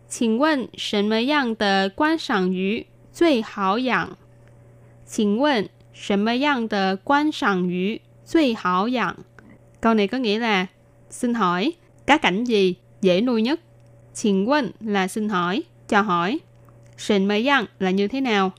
[0.09, 2.87] 请问什么样的观赏鱼
[3.19, 4.17] 最好养？
[5.07, 9.17] 请问什么样的观赏鱼最好养？
[9.81, 10.67] Câu này có nghĩa là
[11.11, 11.73] xin hỏi
[12.07, 13.61] cá cảnh gì dễ nuôi nhất?
[14.15, 16.39] 请问 là xin hỏi, cho hỏi.
[16.97, 18.53] Sìn mây yang là như thế nào?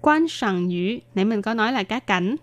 [0.00, 2.36] Quan sản yu, nãy mình có nói là cá cảnh.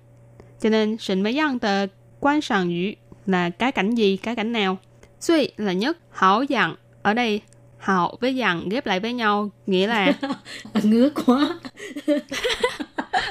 [0.59, 1.87] Cho nên sìn mây yang tờ
[2.19, 2.93] quan sản yu
[3.25, 4.77] là cá cảnh gì, cá cảnh nào?
[5.19, 6.75] Suy là nhất, hảo dặn.
[7.01, 7.41] Ở đây,
[7.79, 10.13] hảo với dặn ghép lại với nhau, nghĩa là
[10.83, 11.59] Ngứa quá.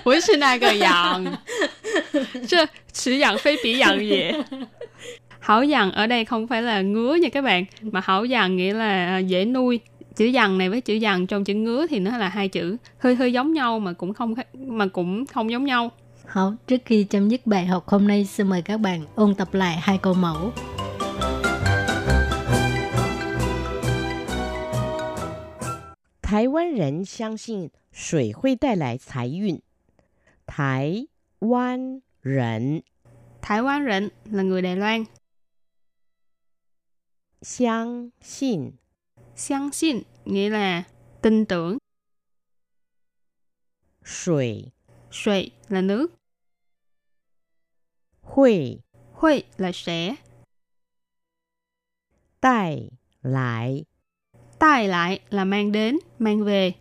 [0.05, 1.24] 不是那个养，
[2.46, 4.44] 这此养非彼养也。
[5.40, 9.07] Hảo dằn ở đây không phải là ngứa nha các bạn, mà hảo dằn nghĩa là
[9.07, 9.81] à, dễ nuôi.
[10.16, 13.14] Chữ dằn này với chữ dằn trong chữ ngứa thì nó là hai chữ hơi
[13.14, 15.90] hơi giống nhau mà cũng không khác- mà cũng không giống nhau.
[16.27, 19.55] Hảo, trước khi chấm dứt bài học hôm nay, xin mời các bạn ôn tập
[19.55, 20.53] lại hai câu mẫu.
[26.29, 29.62] 台湾人相信水会带来财运。
[30.46, 31.07] 台
[31.40, 32.83] 湾人
[33.40, 35.05] Thái Quan rịnh là người Đài Loan.
[37.42, 38.79] 相信
[39.37, 40.85] Xiang xin nghĩa là
[41.20, 41.79] tin tưởng.
[44.03, 44.72] 水
[45.11, 46.11] Suy là nước.
[48.22, 48.81] 会
[49.12, 50.16] Huy là sẽ.
[52.40, 53.87] 带来
[54.59, 56.74] Tai lại là mang đến, mang về.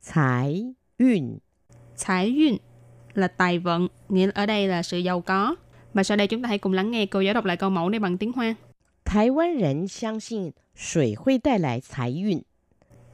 [0.00, 1.40] 财运。
[1.98, 2.58] Thái duyên
[3.14, 5.56] là tài vận, nghĩa là ở đây là sự giàu có.
[5.94, 7.88] Và sau đây chúng ta hãy cùng lắng nghe cô giáo đọc lại câu mẫu
[7.88, 8.56] này bằng tiếng Hoa.
[9.04, 12.42] 台湾人相信水会带来财运。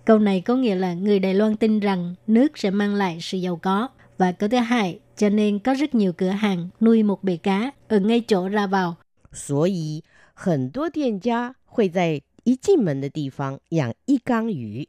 [0.04, 3.38] Câu này có nghĩa là người Đài Loan tin rằng nước sẽ mang lại sự
[3.38, 3.88] giàu có.
[4.18, 7.70] Và câu thứ hai, cho nên có rất nhiều cửa hàng nuôi một bể cá
[7.88, 8.96] ở ngay chỗ ra vào.
[9.32, 14.88] 所以很多店家会在 一进门的地方养一缸鱼。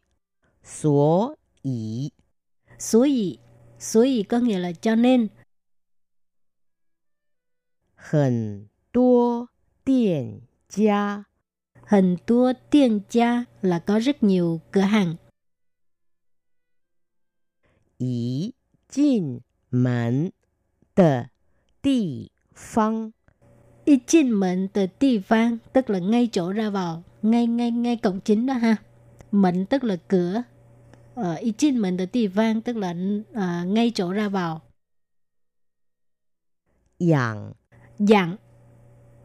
[0.64, 2.12] 所以
[2.78, 3.40] 所以,
[3.80, 5.30] 所以có nghĩa là cho nên.
[7.96, 9.50] 很多
[9.84, 11.26] 店家
[11.88, 15.18] Hình tua tiên gia là có rất nhiều cửa hàng.
[17.98, 18.54] 一
[18.90, 20.32] 进门
[20.96, 21.30] 的
[21.82, 23.14] 地方
[23.86, 27.97] Y chinh mệnh từ địa phương tức là ngay chỗ ra vào, ngay ngay ngay
[27.97, 28.77] cổng chính đó ha.
[29.33, 30.43] Mệnh tức là cửa.
[31.15, 34.63] Ở uh, ichin mệnh là tỳ vang tức là uh, ngay chỗ ra vào.
[36.99, 37.53] Dạng.
[37.99, 38.37] Dạng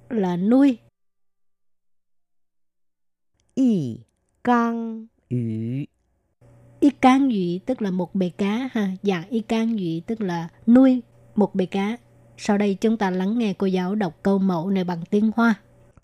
[0.09, 0.77] là nuôi.
[3.55, 3.99] Y.
[4.43, 5.37] Cang yu.
[6.79, 8.91] Y cang yu tức là một bề cá ha.
[9.03, 11.01] Dạng y cang yu tức là nuôi
[11.35, 11.97] một bề cá.
[12.37, 15.55] Sau đây chúng ta lắng nghe cô giáo đọc câu mẫu này bằng tiếng hoa.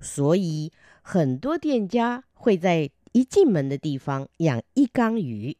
[0.02, 0.72] 所以
[1.09, 5.57] 很多店家会在一进门的地方养一缸鱼。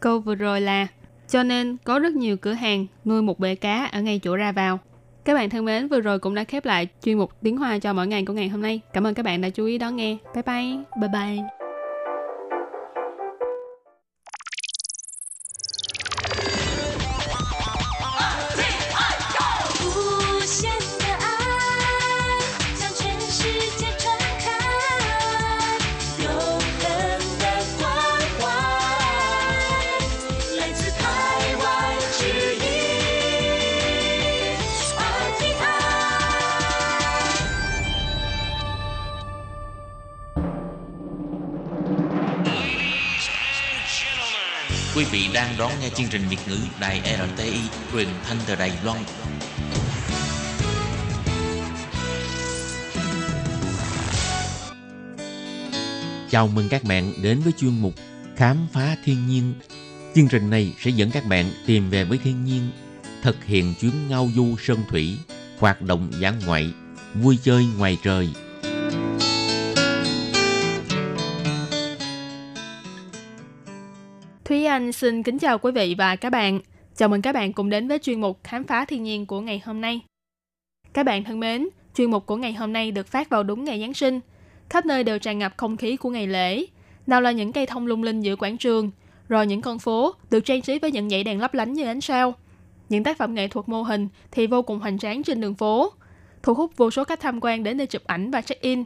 [0.00, 0.86] Câu vừa rồi là
[1.28, 4.52] cho nên có rất nhiều cửa hàng nuôi một bể cá ở ngay chỗ ra
[4.52, 4.78] vào.
[5.24, 7.92] Các bạn thân mến, vừa rồi cũng đã khép lại chuyên mục tiếng Hoa cho
[7.92, 8.80] mỗi ngày của ngày hôm nay.
[8.92, 10.16] Cảm ơn các bạn đã chú ý đón nghe.
[10.34, 10.84] Bye bye.
[11.00, 11.57] Bye bye.
[45.49, 47.01] Đang đón nghe chương trình Việt ngữ Đài
[47.35, 47.59] RTI
[47.93, 48.97] truyền thanh từ Đài Loan.
[56.29, 57.93] Chào mừng các bạn đến với chuyên mục
[58.35, 59.53] Khám phá thiên nhiên.
[60.15, 62.69] Chương trình này sẽ dẫn các bạn tìm về với thiên nhiên,
[63.21, 65.17] thực hiện chuyến ngao du sơn thủy,
[65.59, 66.73] hoạt động dã ngoại,
[67.13, 68.29] vui chơi ngoài trời.
[74.89, 76.59] Anh xin kính chào quý vị và các bạn.
[76.95, 79.61] Chào mừng các bạn cùng đến với chuyên mục Khám phá thiên nhiên của ngày
[79.65, 80.01] hôm nay.
[80.93, 83.79] Các bạn thân mến, chuyên mục của ngày hôm nay được phát vào đúng ngày
[83.81, 84.19] Giáng sinh.
[84.69, 86.65] Khắp nơi đều tràn ngập không khí của ngày lễ.
[87.07, 88.91] Nào là những cây thông lung linh giữa quảng trường,
[89.27, 92.01] rồi những con phố được trang trí với những dãy đèn lấp lánh như ánh
[92.01, 92.33] sao.
[92.89, 95.93] Những tác phẩm nghệ thuật mô hình thì vô cùng hoành tráng trên đường phố,
[96.43, 98.83] thu hút vô số khách tham quan đến để chụp ảnh và check-in.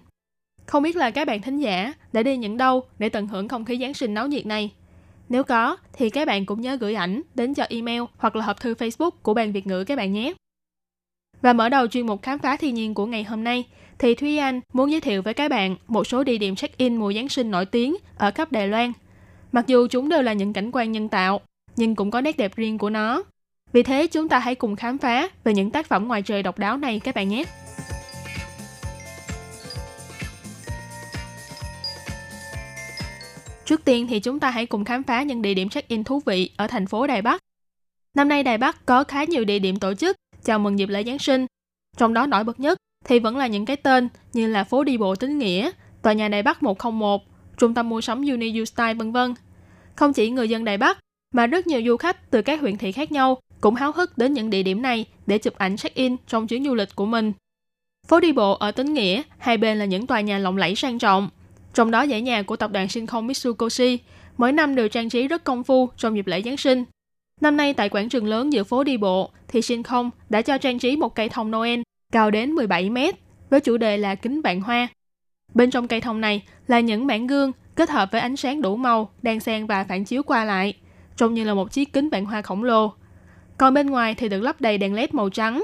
[0.66, 3.66] Không biết là các bạn thính giả đã đi những đâu để tận hưởng không
[3.66, 4.72] khí Giáng sinh náo nhiệt này?
[5.30, 8.62] Nếu có, thì các bạn cũng nhớ gửi ảnh đến cho email hoặc là hộp
[8.62, 10.34] thư Facebook của Ban Việt ngữ các bạn nhé.
[11.42, 13.66] Và mở đầu chuyên mục khám phá thiên nhiên của ngày hôm nay,
[14.00, 17.14] thì Thúy Anh muốn giới thiệu với các bạn một số địa điểm check-in mùa
[17.14, 18.92] Giáng sinh nổi tiếng ở khắp Đài Loan.
[19.52, 21.42] Mặc dù chúng đều là những cảnh quan nhân tạo,
[21.76, 23.24] nhưng cũng có nét đẹp riêng của nó.
[23.74, 26.60] Vì thế chúng ta hãy cùng khám phá về những tác phẩm ngoài trời độc
[26.60, 27.44] đáo này các bạn nhé.
[33.66, 36.50] Trước tiên thì chúng ta hãy cùng khám phá những địa điểm check-in thú vị
[36.58, 37.42] ở thành phố Đài Bắc.
[38.16, 41.04] Năm nay Đài Bắc có khá nhiều địa điểm tổ chức chào mừng dịp lễ
[41.04, 41.46] Giáng sinh.
[41.98, 44.98] Trong đó nổi bật nhất thì vẫn là những cái tên như là phố đi
[44.98, 45.72] bộ Tín Nghĩa,
[46.02, 47.22] tòa nhà Đài Bắc 101,
[47.58, 49.34] trung tâm mua sắm Uni Style vân vân.
[49.96, 51.00] Không chỉ người dân Đài Bắc
[51.34, 54.34] mà rất nhiều du khách từ các huyện thị khác nhau cũng háo hức đến
[54.34, 57.34] những địa điểm này để chụp ảnh check-in trong chuyến du lịch của mình.
[58.08, 61.00] Phố đi bộ ở Tín Nghĩa, hai bên là những tòa nhà lộng lẫy sang
[61.00, 61.30] trọng.
[61.74, 64.00] Trong đó dãy nhà của tập đoàn sinh không Mitsukoshi
[64.38, 66.86] mỗi năm đều trang trí rất công phu trong dịp lễ Giáng sinh.
[67.42, 70.58] Năm nay tại quảng trường lớn giữa phố đi bộ thì sinh không đã cho
[70.58, 71.82] trang trí một cây thông Noel
[72.12, 73.16] cao đến 17 mét
[73.50, 74.88] với chủ đề là kính vạn hoa.
[75.54, 78.76] Bên trong cây thông này là những bản gương kết hợp với ánh sáng đủ
[78.76, 80.74] màu, đang xen và phản chiếu qua lại,
[81.16, 82.94] trông như là một chiếc kính vạn hoa khổng lồ.
[83.58, 85.64] Còn bên ngoài thì được lắp đầy đèn led màu trắng.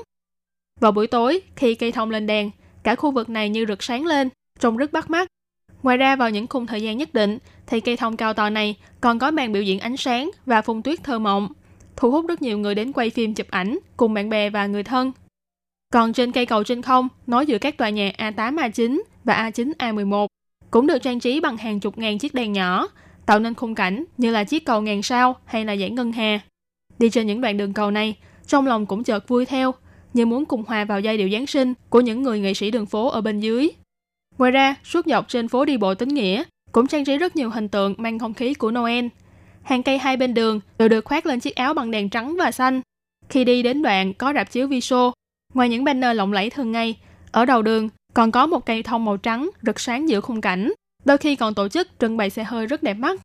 [0.79, 2.51] Vào buổi tối, khi cây thông lên đèn,
[2.83, 5.27] cả khu vực này như rực sáng lên, trông rất bắt mắt.
[5.83, 7.37] Ngoài ra vào những khung thời gian nhất định
[7.67, 10.81] thì cây thông cao to này còn có màn biểu diễn ánh sáng và phun
[10.81, 11.49] tuyết thơ mộng,
[11.95, 14.83] thu hút rất nhiều người đến quay phim chụp ảnh cùng bạn bè và người
[14.83, 15.11] thân.
[15.93, 19.71] Còn trên cây cầu trên không, nối giữa các tòa nhà A8, A9 và A9,
[19.79, 20.27] A11
[20.71, 22.87] cũng được trang trí bằng hàng chục ngàn chiếc đèn nhỏ,
[23.25, 26.39] tạo nên khung cảnh như là chiếc cầu ngàn sao hay là dãy ngân hà.
[26.99, 28.15] Đi trên những đoạn đường cầu này,
[28.47, 29.73] trong lòng cũng chợt vui theo,
[30.13, 32.85] như muốn cùng hòa vào giai điệu Giáng sinh của những người nghệ sĩ đường
[32.85, 33.69] phố ở bên dưới.
[34.39, 37.49] Ngoài ra, suốt dọc trên phố đi bộ Tín Nghĩa cũng trang trí rất nhiều
[37.49, 39.05] hình tượng mang không khí của Noel.
[39.63, 42.51] Hàng cây hai bên đường đều được khoác lên chiếc áo bằng đèn trắng và
[42.51, 42.81] xanh.
[43.29, 45.11] Khi đi đến đoạn có rạp chiếu Viso,
[45.53, 46.95] ngoài những banner lộng lẫy thường ngày,
[47.31, 50.73] ở đầu đường còn có một cây thông màu trắng rực sáng giữa khung cảnh.
[51.05, 53.21] Đôi khi còn tổ chức trưng bày xe hơi rất đẹp mắt.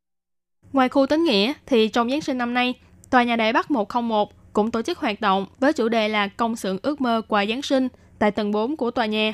[0.73, 2.75] Ngoài khu Tín Nghĩa thì trong Giáng sinh năm nay,
[3.11, 6.57] tòa nhà Đại Bắc 101 cũng tổ chức hoạt động với chủ đề là công
[6.57, 9.33] xưởng ước mơ quà Giáng sinh tại tầng 4 của tòa nhà.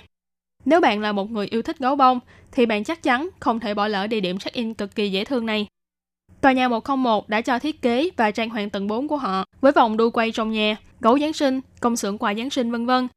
[0.65, 2.21] Nếu bạn là một người yêu thích gấu bông,
[2.53, 5.47] thì bạn chắc chắn không thể bỏ lỡ địa điểm check-in cực kỳ dễ thương
[5.47, 5.67] này.
[6.41, 9.73] Tòa nhà 101 đã cho thiết kế và trang hoàng tầng 4 của họ với
[9.73, 13.09] vòng đu quay trong nhà, gấu Giáng sinh, công xưởng quà Giáng sinh vân vân.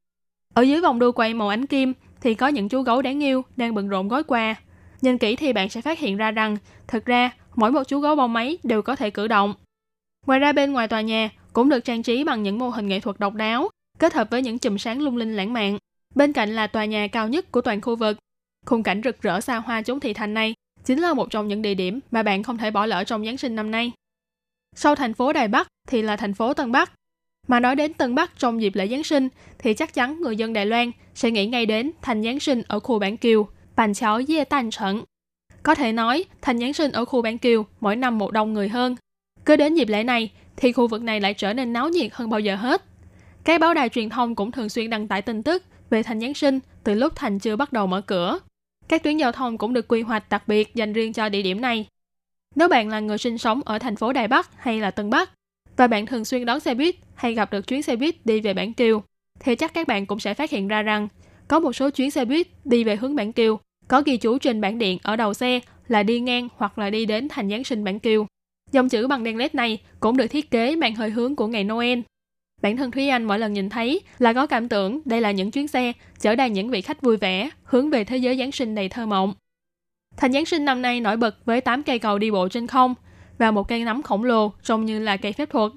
[0.54, 3.42] Ở dưới vòng đu quay màu ánh kim thì có những chú gấu đáng yêu
[3.56, 4.56] đang bận rộn gói quà.
[5.02, 6.58] Nhìn kỹ thì bạn sẽ phát hiện ra rằng,
[6.88, 9.54] thực ra mỗi một chú gấu bông máy đều có thể cử động.
[10.26, 13.00] Ngoài ra bên ngoài tòa nhà cũng được trang trí bằng những mô hình nghệ
[13.00, 15.78] thuật độc đáo, kết hợp với những chùm sáng lung linh lãng mạn.
[16.16, 18.18] Bên cạnh là tòa nhà cao nhất của toàn khu vực.
[18.66, 20.54] Khung cảnh rực rỡ xa hoa chốn thị thành này
[20.86, 23.38] chính là một trong những địa điểm mà bạn không thể bỏ lỡ trong Giáng
[23.38, 23.92] sinh năm nay.
[24.76, 26.92] Sau thành phố Đài Bắc thì là thành phố Tân Bắc.
[27.48, 30.54] Mà nói đến Tân Bắc trong dịp lễ Giáng sinh thì chắc chắn người dân
[30.54, 34.22] Đài Loan sẽ nghĩ ngay đến thành Giáng sinh ở khu Bản Kiều, bàn Cháo
[34.24, 35.04] Dê Tàn Trận.
[35.64, 38.70] Có thể nói, thành Giáng sinh ở khu Bản Kiều mỗi năm một đông người
[38.70, 38.96] hơn.
[39.46, 42.30] Cứ đến dịp lễ này thì khu vực này lại trở nên náo nhiệt hơn
[42.30, 42.84] bao giờ hết.
[43.44, 45.64] Các báo đài truyền thông cũng thường xuyên đăng tải tin tức
[45.94, 48.40] về thành Giáng sinh từ lúc thành chưa bắt đầu mở cửa.
[48.88, 51.62] Các tuyến giao thông cũng được quy hoạch đặc biệt dành riêng cho địa điểm
[51.62, 51.88] này.
[52.56, 55.32] Nếu bạn là người sinh sống ở thành phố Đài Bắc hay là Tân Bắc
[55.78, 58.54] và bạn thường xuyên đón xe buýt hay gặp được chuyến xe buýt đi về
[58.54, 59.04] Bản Kiều,
[59.40, 61.08] thì chắc các bạn cũng sẽ phát hiện ra rằng
[61.48, 64.62] có một số chuyến xe buýt đi về hướng Bản Kiều có ghi chú trên
[64.62, 67.84] bảng điện ở đầu xe là đi ngang hoặc là đi đến thành Giáng sinh
[67.84, 68.26] Bản Kiều.
[68.72, 71.64] Dòng chữ bằng đèn LED này cũng được thiết kế mang hơi hướng của ngày
[71.64, 72.00] Noel.
[72.64, 75.52] Bản thân Thúy Anh mỗi lần nhìn thấy là có cảm tưởng đây là những
[75.52, 78.76] chuyến xe chở đầy những vị khách vui vẻ hướng về thế giới Giáng sinh
[78.76, 79.34] đầy thơ mộng.
[80.18, 82.96] Thành Giáng sinh năm nay nổi bật với 8 cây cầu đi bộ trên không
[83.38, 85.72] và một cây nấm khổng lồ trông như là cây phép thuật.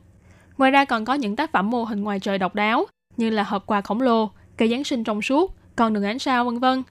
[0.58, 3.42] Ngoài ra còn có những tác phẩm mô hình ngoài trời độc đáo như là
[3.42, 6.82] hộp quà khổng lồ, cây Giáng sinh trong suốt, con đường ánh sao vân vân.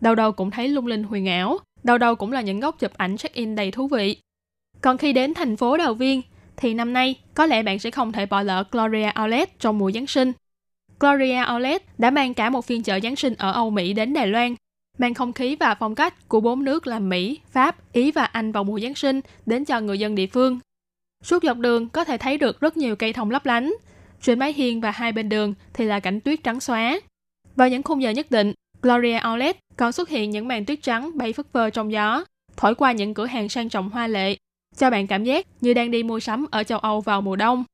[0.00, 2.92] Đầu đầu cũng thấy lung linh huyền ảo, đầu đầu cũng là những góc chụp
[2.96, 4.16] ảnh check-in đầy thú vị.
[4.80, 6.22] Còn khi đến thành phố Đào Viên,
[6.62, 9.90] thì năm nay có lẽ bạn sẽ không thể bỏ lỡ Gloria Outlet trong mùa
[9.92, 10.32] Giáng sinh.
[11.00, 14.26] Gloria Outlet đã mang cả một phiên chợ Giáng sinh ở Âu Mỹ đến Đài
[14.26, 14.54] Loan,
[14.98, 18.52] mang không khí và phong cách của bốn nước là Mỹ, Pháp, Ý và Anh
[18.52, 20.58] vào mùa Giáng sinh đến cho người dân địa phương.
[21.24, 23.74] Suốt dọc đường có thể thấy được rất nhiều cây thông lấp lánh.
[24.20, 27.00] Trên mái hiên và hai bên đường thì là cảnh tuyết trắng xóa.
[27.56, 28.52] Vào những khung giờ nhất định,
[28.82, 32.24] Gloria Outlet còn xuất hiện những màn tuyết trắng bay phất phơ trong gió,
[32.56, 34.36] thổi qua những cửa hàng sang trọng hoa lệ,
[34.76, 37.64] cho bạn cảm giác như đang đi mua sắm ở châu Âu vào mùa đông.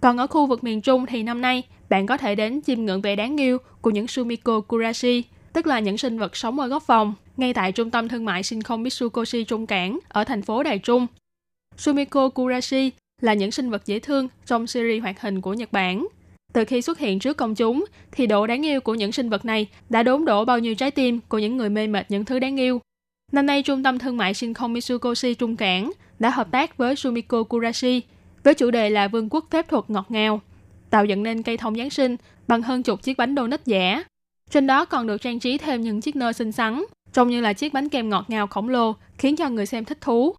[0.00, 3.00] Còn ở khu vực miền Trung thì năm nay, bạn có thể đến chiêm ngưỡng
[3.00, 5.22] vẻ đáng yêu của những Sumiko Kurashi,
[5.52, 8.42] tức là những sinh vật sống ở góc phòng, ngay tại trung tâm thương mại
[8.42, 11.06] Shinko Mitsukoshi Trung Cảng ở thành phố Đài Trung.
[11.76, 16.06] Sumiko Kurashi là những sinh vật dễ thương trong series hoạt hình của Nhật Bản.
[16.52, 19.44] Từ khi xuất hiện trước công chúng, thì độ đáng yêu của những sinh vật
[19.44, 22.38] này đã đốn đổ bao nhiêu trái tim của những người mê mệt những thứ
[22.38, 22.80] đáng yêu.
[23.32, 27.42] Năm nay, Trung tâm Thương mại Shinko Mitsukoshi Trung Cảng đã hợp tác với Sumiko
[27.42, 28.02] Kurashi
[28.44, 30.40] với chủ đề là Vương quốc phép thuật ngọt ngào,
[30.90, 32.16] tạo dựng nên cây thông Giáng sinh
[32.48, 34.04] bằng hơn chục chiếc bánh donut giả.
[34.50, 37.52] Trên đó còn được trang trí thêm những chiếc nơ xinh xắn, trông như là
[37.52, 40.34] chiếc bánh kem ngọt ngào khổng lồ, khiến cho người xem thích thú.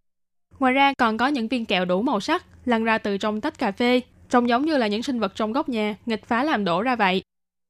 [0.60, 3.58] Ngoài ra còn có những viên kẹo đủ màu sắc lăn ra từ trong tách
[3.58, 6.66] cà phê, trông giống như là những sinh vật trong góc nhà nghịch phá làm
[6.66, 7.24] đổ ra vậy.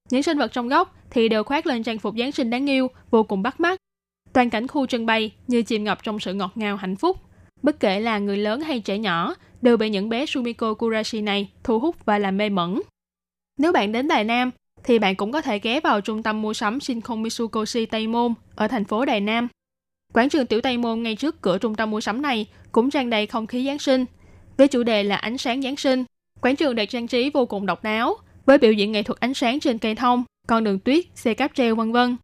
[0.09, 2.87] Những sinh vật trong góc thì đều khoác lên trang phục Giáng sinh đáng yêu,
[3.11, 3.79] vô cùng bắt mắt.
[4.33, 7.17] Toàn cảnh khu trưng bày như chìm ngập trong sự ngọt ngào hạnh phúc.
[7.65, 11.49] Bất kể là người lớn hay trẻ nhỏ, đều bị những bé Sumiko Kurashi này
[11.63, 12.81] thu hút và làm mê mẩn.
[13.57, 14.51] Nếu bạn đến Đài Nam,
[14.83, 18.33] thì bạn cũng có thể ghé vào trung tâm mua sắm Shinkon Mitsukoshi Tây Môn
[18.55, 19.47] ở thành phố Đài Nam.
[20.13, 23.09] Quảng trường Tiểu Tây Môn ngay trước cửa trung tâm mua sắm này cũng tràn
[23.09, 24.05] đầy không khí Giáng sinh.
[24.57, 26.03] Với chủ đề là ánh sáng Giáng sinh,
[26.41, 29.33] quảng trường được trang trí vô cùng độc đáo, với biểu diễn nghệ thuật ánh
[29.33, 32.17] sáng trên cây thông, con đường tuyết, xe cáp treo vân vân.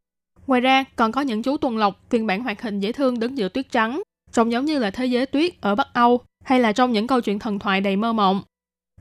[0.48, 3.38] Ngoài ra, còn có những chú tuần lộc phiên bản hoạt hình dễ thương đứng
[3.38, 4.02] giữa tuyết trắng,
[4.34, 7.22] trông giống như là thế giới tuyết ở Bắc Âu hay là trong những câu
[7.22, 8.42] chuyện thần thoại đầy mơ mộng.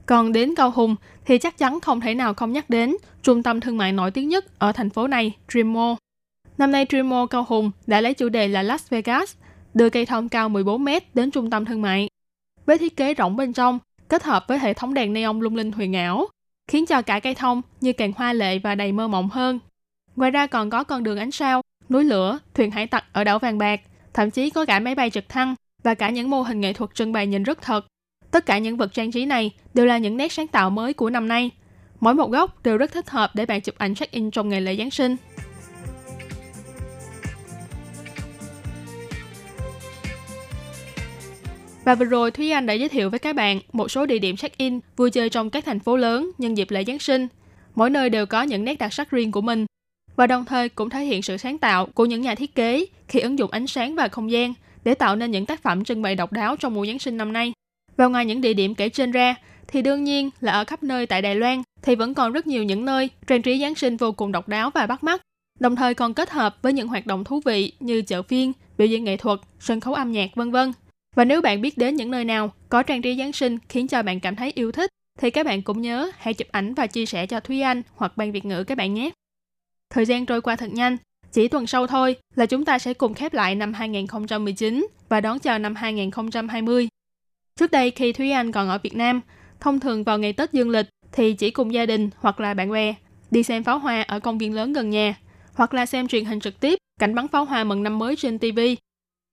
[0.07, 3.61] Còn đến Cao Hùng thì chắc chắn không thể nào không nhắc đến trung tâm
[3.61, 5.95] thương mại nổi tiếng nhất ở thành phố này, Dream Mall.
[6.59, 9.35] Năm nay Dream Mall Cao Hùng đã lấy chủ đề là Las Vegas,
[9.75, 12.09] đưa cây thông cao 14 mét đến trung tâm thương mại.
[12.67, 13.79] Với thiết kế rộng bên trong,
[14.09, 16.29] kết hợp với hệ thống đèn neon lung linh huyền ảo,
[16.69, 19.59] khiến cho cả cây thông như càng hoa lệ và đầy mơ mộng hơn.
[20.17, 23.39] Ngoài ra còn có con đường ánh sao, núi lửa, thuyền hải tặc ở đảo
[23.39, 23.81] Vàng Bạc,
[24.15, 26.95] thậm chí có cả máy bay trực thăng và cả những mô hình nghệ thuật
[26.95, 27.87] trưng bày nhìn rất thật.
[28.31, 31.11] Tất cả những vật trang trí này đều là những nét sáng tạo mới của
[31.11, 31.51] năm nay.
[32.01, 34.77] Mỗi một góc đều rất thích hợp để bạn chụp ảnh check-in trong ngày lễ
[34.77, 35.17] Giáng sinh.
[41.85, 44.37] Và vừa rồi Thúy Anh đã giới thiệu với các bạn một số địa điểm
[44.37, 47.29] check-in vui chơi trong các thành phố lớn nhân dịp lễ Giáng sinh.
[47.75, 49.67] Mỗi nơi đều có những nét đặc sắc riêng của mình
[50.17, 53.21] và đồng thời cũng thể hiện sự sáng tạo của những nhà thiết kế khi
[53.21, 54.55] ứng dụng ánh sáng và không gian
[54.85, 57.33] để tạo nên những tác phẩm trưng bày độc đáo trong mùa Giáng sinh năm
[57.33, 57.53] nay.
[57.97, 59.35] Và ngoài những địa điểm kể trên ra,
[59.69, 62.63] thì đương nhiên là ở khắp nơi tại Đài Loan thì vẫn còn rất nhiều
[62.65, 65.23] những nơi trang trí Giáng sinh vô cùng độc đáo và bắt mắt,
[65.61, 68.87] đồng thời còn kết hợp với những hoạt động thú vị như chợ phiên, biểu
[68.87, 70.73] diễn nghệ thuật, sân khấu âm nhạc vân vân.
[71.17, 74.03] Và nếu bạn biết đến những nơi nào có trang trí Giáng sinh khiến cho
[74.03, 77.07] bạn cảm thấy yêu thích, thì các bạn cũng nhớ hãy chụp ảnh và chia
[77.07, 79.11] sẻ cho Thúy Anh hoặc Ban Việt ngữ các bạn nhé.
[79.91, 80.97] Thời gian trôi qua thật nhanh,
[81.33, 85.39] chỉ tuần sau thôi là chúng ta sẽ cùng khép lại năm 2019 và đón
[85.39, 86.89] chào năm 2020.
[87.57, 89.21] Trước đây khi Thúy Anh còn ở Việt Nam,
[89.61, 92.71] thông thường vào ngày Tết dương lịch thì chỉ cùng gia đình hoặc là bạn
[92.71, 92.95] bè
[93.31, 95.15] đi xem pháo hoa ở công viên lớn gần nhà
[95.55, 98.39] hoặc là xem truyền hình trực tiếp cảnh bắn pháo hoa mừng năm mới trên
[98.39, 98.61] TV.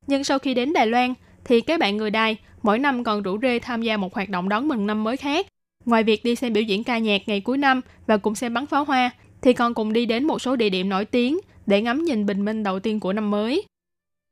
[0.08, 1.14] Nhưng sau khi đến Đài Loan
[1.46, 4.50] thì các bạn người Đài mỗi năm còn rủ rê tham gia một hoạt động
[4.50, 5.48] đón mừng năm mới khác.
[5.86, 8.66] Ngoài việc đi xem biểu diễn ca nhạc ngày cuối năm và cùng xem bắn
[8.66, 9.12] pháo hoa,
[9.42, 12.46] thì còn cùng đi đến một số địa điểm nổi tiếng để ngắm nhìn bình
[12.46, 13.64] minh đầu tiên của năm mới.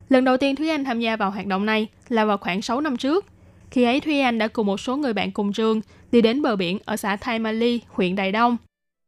[0.10, 2.82] Lần đầu tiên Thúy Anh tham gia vào hoạt động này là vào khoảng 6
[2.82, 3.26] năm trước,
[3.72, 5.82] Khi ấy Thúy Anh đã cùng một số người bạn cùng trường
[6.12, 8.58] đi đến bờ biển ở xã Thai Mali, huyện Đài Đông.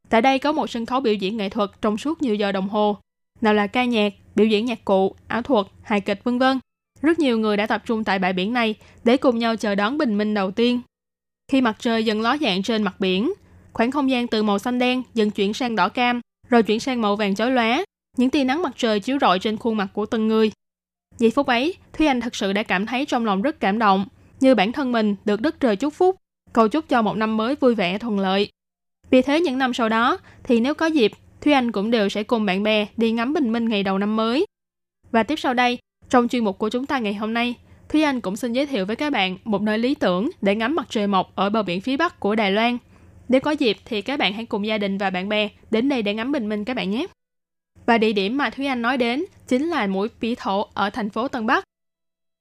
[0.09, 2.69] Tại đây có một sân khấu biểu diễn nghệ thuật trong suốt nhiều giờ đồng
[2.69, 2.97] hồ.
[3.41, 6.59] Nào là ca nhạc, biểu diễn nhạc cụ, ảo thuật, hài kịch vân vân.
[7.01, 9.97] Rất nhiều người đã tập trung tại bãi biển này để cùng nhau chờ đón
[9.97, 10.81] bình minh đầu tiên.
[11.51, 13.33] Khi mặt trời dần ló dạng trên mặt biển,
[13.77, 17.01] khoảng không gian từ màu xanh đen dần chuyển sang đỏ cam, rồi chuyển sang
[17.01, 17.83] màu vàng chói lóa.
[18.17, 20.51] Những tia nắng mặt trời chiếu rọi trên khuôn mặt của từng người.
[21.17, 24.05] Giây phút ấy, Thúy Anh thật sự đã cảm thấy trong lòng rất cảm động,
[24.39, 26.15] như bản thân mình được đất trời chúc phúc,
[26.53, 28.51] cầu chúc cho một năm mới vui vẻ thuận lợi.
[29.09, 31.11] Vì thế những năm sau đó, thì nếu có dịp,
[31.41, 34.15] Thúy Anh cũng đều sẽ cùng bạn bè đi ngắm bình minh ngày đầu năm
[34.15, 34.45] mới.
[35.11, 35.77] Và tiếp sau đây,
[36.09, 37.55] trong chuyên mục của chúng ta ngày hôm nay,
[37.89, 40.75] Thúy Anh cũng xin giới thiệu với các bạn một nơi lý tưởng để ngắm
[40.75, 42.77] mặt trời mọc ở bờ biển phía bắc của Đài Loan.
[43.29, 46.01] Nếu có dịp thì các bạn hãy cùng gia đình và bạn bè đến đây
[46.01, 47.07] để ngắm bình minh các bạn nhé.
[47.85, 51.09] Và địa điểm mà Thúy Anh nói đến chính là mũi Pỉ Thổ ở thành
[51.09, 51.63] phố Tân Bắc.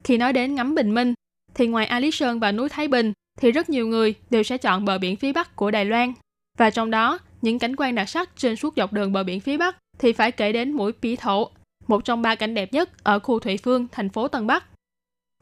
[0.05, 1.15] Khi nói đến ngắm bình minh,
[1.55, 4.59] thì ngoài A Lý Sơn và núi Thái Bình, thì rất nhiều người đều sẽ
[4.59, 6.13] chọn bờ biển phía Bắc của Đài Loan.
[6.59, 9.57] Và trong đó, những cảnh quan đặc sắc trên suốt dọc đường bờ biển phía
[9.57, 11.51] Bắc thì phải kể đến mũi Pỉ Thổ,
[11.87, 14.65] một trong ba cảnh đẹp nhất ở khu Thụy Phương, thành phố Tân Bắc.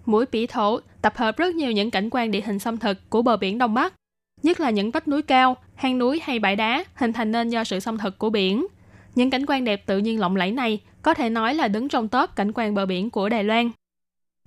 [0.06, 3.22] Mũi Pỉ Thổ tập hợp rất nhiều những cảnh quan địa hình xâm thực của
[3.22, 3.94] bờ biển Đông Bắc,
[4.42, 7.64] nhất là những vách núi cao, hang núi hay bãi đá hình thành nên do
[7.64, 8.66] sự xâm thực của biển.
[9.14, 12.08] Những cảnh quan đẹp tự nhiên lộng lẫy này có thể nói là đứng trong
[12.08, 13.70] top cảnh quan bờ biển của Đài Loan.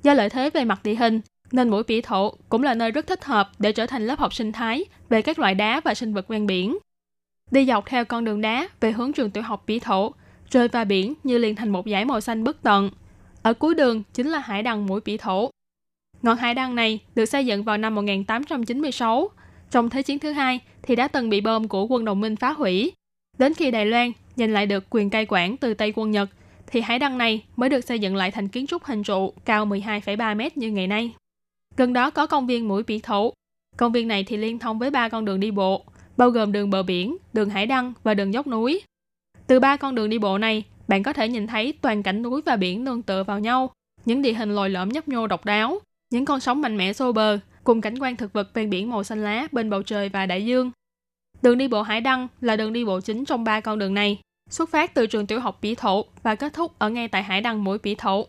[0.03, 1.21] Do lợi thế về mặt địa hình,
[1.51, 4.33] nên mũi Pỉ Thổ cũng là nơi rất thích hợp để trở thành lớp học
[4.33, 6.77] sinh thái về các loại đá và sinh vật ven biển.
[7.51, 10.11] Đi dọc theo con đường đá về hướng trường tiểu học Pỉ Thổ,
[10.51, 12.89] rơi vào biển như liền thành một dải màu xanh bất tận.
[13.41, 15.49] Ở cuối đường chính là hải đăng mũi Pỉ Thổ.
[16.21, 19.29] Ngọn hải đăng này được xây dựng vào năm 1896.
[19.72, 22.51] Trong Thế chiến thứ hai thì đã từng bị bom của quân đồng minh phá
[22.51, 22.91] hủy.
[23.38, 26.30] Đến khi Đài Loan giành lại được quyền cai quản từ Tây quân Nhật,
[26.68, 29.65] thì hải đăng này mới được xây dựng lại thành kiến trúc hình trụ cao
[29.65, 31.13] 12,3 mét như ngày nay.
[31.78, 33.34] Gần đó có công viên mũi biển Thổ.
[33.78, 35.84] Công viên này thì liên thông với ba con đường đi bộ,
[36.18, 38.82] bao gồm đường bờ biển, đường hải đăng và đường dốc núi.
[39.47, 42.41] Từ ba con đường đi bộ này, bạn có thể nhìn thấy toàn cảnh núi
[42.45, 43.70] và biển nương tựa vào nhau,
[44.05, 47.11] những địa hình lồi lõm nhấp nhô độc đáo, những con sóng mạnh mẽ xô
[47.11, 50.26] bờ, cùng cảnh quan thực vật ven biển màu xanh lá bên bầu trời và
[50.26, 50.72] đại dương.
[51.41, 54.20] Đường đi bộ Hải Đăng là đường đi bộ chính trong ba con đường này,
[54.49, 57.41] xuất phát từ trường tiểu học Bỉ Thổ và kết thúc ở ngay tại Hải
[57.41, 58.28] Đăng mũi Bỉ Thổ.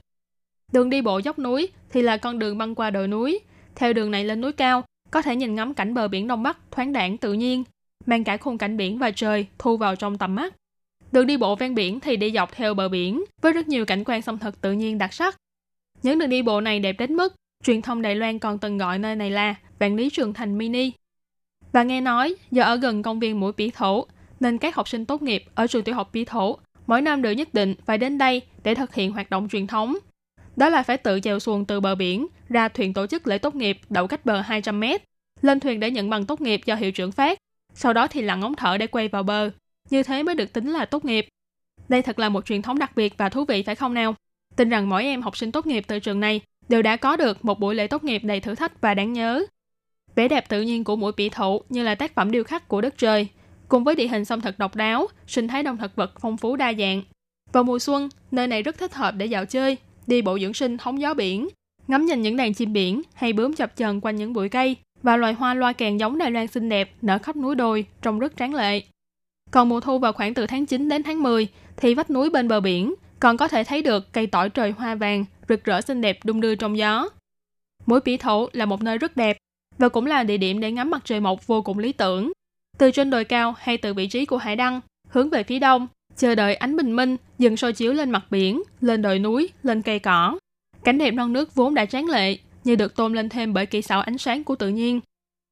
[0.72, 3.40] Đường đi bộ dốc núi thì là con đường băng qua đồi núi.
[3.74, 6.58] Theo đường này lên núi cao, có thể nhìn ngắm cảnh bờ biển Đông Bắc
[6.70, 7.64] thoáng đãng tự nhiên,
[8.06, 10.54] mang cả khung cảnh biển và trời thu vào trong tầm mắt.
[11.12, 14.04] Đường đi bộ ven biển thì đi dọc theo bờ biển với rất nhiều cảnh
[14.04, 15.36] quan xâm thực tự nhiên đặc sắc.
[16.02, 17.34] Những đường đi bộ này đẹp đến mức
[17.64, 20.92] truyền thông Đài Loan còn từng gọi nơi này là Vạn Lý Trường Thành Mini.
[21.72, 24.06] Và nghe nói, do ở gần công viên mũi Bỉ Thổ,
[24.40, 27.32] nên các học sinh tốt nghiệp ở trường tiểu học Bỉ Thổ mỗi năm đều
[27.32, 29.96] nhất định phải đến đây để thực hiện hoạt động truyền thống.
[30.56, 33.54] Đó là phải tự chèo xuồng từ bờ biển ra thuyền tổ chức lễ tốt
[33.54, 35.02] nghiệp đậu cách bờ 200 mét,
[35.42, 37.38] lên thuyền để nhận bằng tốt nghiệp do hiệu trưởng phát,
[37.74, 39.50] sau đó thì lặn ống thở để quay vào bờ.
[39.90, 41.28] Như thế mới được tính là tốt nghiệp.
[41.88, 44.14] Đây thật là một truyền thống đặc biệt và thú vị phải không nào?
[44.56, 47.44] Tin rằng mỗi em học sinh tốt nghiệp từ trường này đều đã có được
[47.44, 49.46] một buổi lễ tốt nghiệp đầy thử thách và đáng nhớ.
[50.14, 52.80] Vẻ đẹp tự nhiên của mũi bị thụ như là tác phẩm điêu khắc của
[52.80, 53.28] đất trời,
[53.68, 56.56] cùng với địa hình sông thật độc đáo, sinh thái động thực vật phong phú
[56.56, 57.02] đa dạng.
[57.52, 60.76] Vào mùa xuân, nơi này rất thích hợp để dạo chơi, đi bộ dưỡng sinh
[60.80, 61.48] hóng gió biển,
[61.88, 65.16] ngắm nhìn những đàn chim biển hay bướm chập chờn quanh những bụi cây và
[65.16, 68.36] loài hoa loa kèn giống Đài Loan xinh đẹp nở khắp núi đồi, trông rất
[68.36, 68.82] tráng lệ.
[69.50, 72.48] Còn mùa thu vào khoảng từ tháng 9 đến tháng 10 thì vách núi bên
[72.48, 76.00] bờ biển còn có thể thấy được cây tỏi trời hoa vàng rực rỡ xinh
[76.00, 77.08] đẹp đung đưa trong gió.
[77.86, 79.36] Mũi Pỉ Thổ là một nơi rất đẹp
[79.78, 82.32] và cũng là địa điểm để ngắm mặt trời mọc vô cùng lý tưởng.
[82.78, 85.86] Từ trên đồi cao hay từ vị trí của hải đăng, hướng về phía đông,
[86.16, 89.82] chờ đợi ánh bình minh dần soi chiếu lên mặt biển, lên đồi núi, lên
[89.82, 90.38] cây cỏ.
[90.84, 93.82] Cảnh đẹp non nước vốn đã tráng lệ, như được tôn lên thêm bởi kỹ
[93.82, 95.00] xảo ánh sáng của tự nhiên.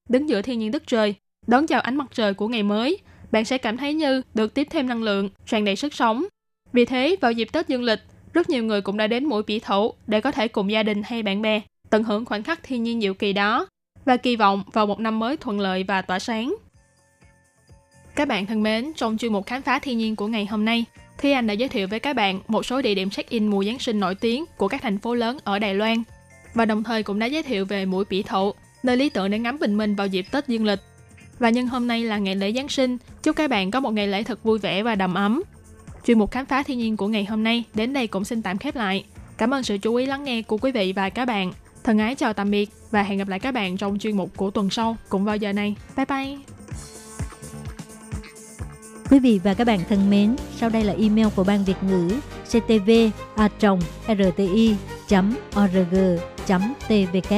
[0.09, 1.14] Đứng giữa thiên nhiên đất trời,
[1.47, 2.99] đón chào ánh mặt trời của ngày mới,
[3.32, 6.24] bạn sẽ cảm thấy như được tiếp thêm năng lượng, tràn đầy sức sống.
[6.72, 8.01] Vì thế, vào dịp Tết Dương lịch,
[8.37, 11.03] rất nhiều người cũng đã đến mũi Bỉ Thổ để có thể cùng gia đình
[11.05, 11.61] hay bạn bè
[11.91, 13.66] tận hưởng khoảnh khắc thiên nhiên diệu kỳ đó
[14.05, 16.55] và kỳ vọng vào một năm mới thuận lợi và tỏa sáng.
[18.16, 20.84] Các bạn thân mến, trong chuyên mục khám phá thiên nhiên của ngày hôm nay,
[21.18, 23.78] Thi Anh đã giới thiệu với các bạn một số địa điểm check-in mùa Giáng
[23.78, 26.03] sinh nổi tiếng của các thành phố lớn ở Đài Loan
[26.55, 29.39] và đồng thời cũng đã giới thiệu về mũi Bỉ Thổ, nơi lý tưởng để
[29.39, 30.80] ngắm bình minh vào dịp Tết Dương lịch.
[31.39, 34.09] Và nhân hôm nay là ngày lễ Giáng sinh, chúc các bạn có một ngày
[34.09, 35.43] lễ thật vui vẻ và đầm ấm.
[36.07, 38.59] Chuyên mục khám phá thiên nhiên của ngày hôm nay đến đây cũng xin tạm
[38.59, 39.04] khép lại.
[39.36, 41.52] Cảm ơn sự chú ý lắng nghe của quý vị và các bạn.
[41.84, 44.50] Thân ái chào tạm biệt và hẹn gặp lại các bạn trong chuyên mục của
[44.50, 45.76] tuần sau cũng vào giờ này.
[45.96, 46.38] Bye bye!
[49.11, 52.11] Quý vị và các bạn thân mến, sau đây là email của Ban Việt ngữ
[52.44, 52.90] ctv
[53.36, 53.48] a
[54.09, 54.76] rti
[55.64, 55.96] org
[56.88, 57.34] tvk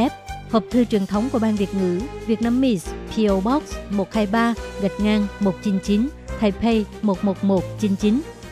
[0.50, 5.00] Hộp thư truyền thống của Ban Việt ngữ việt nam miss PO Box 123 gạch
[5.00, 6.08] ngang 199
[6.40, 8.37] Taipei 11199.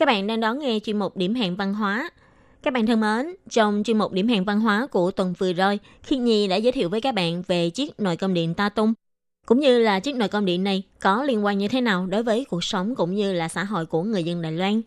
[0.00, 2.10] Các bạn đang đón nghe chuyên mục Điểm hẹn văn hóa.
[2.62, 5.78] Các bạn thân mến, trong chuyên mục Điểm hẹn văn hóa của tuần vừa rồi,
[6.02, 8.94] Khi Nhi đã giới thiệu với các bạn về chiếc nồi cơm điện Ta Tung,
[9.46, 12.22] cũng như là chiếc nồi cơm điện này có liên quan như thế nào đối
[12.22, 14.82] với cuộc sống cũng như là xã hội của người dân Đài Loan.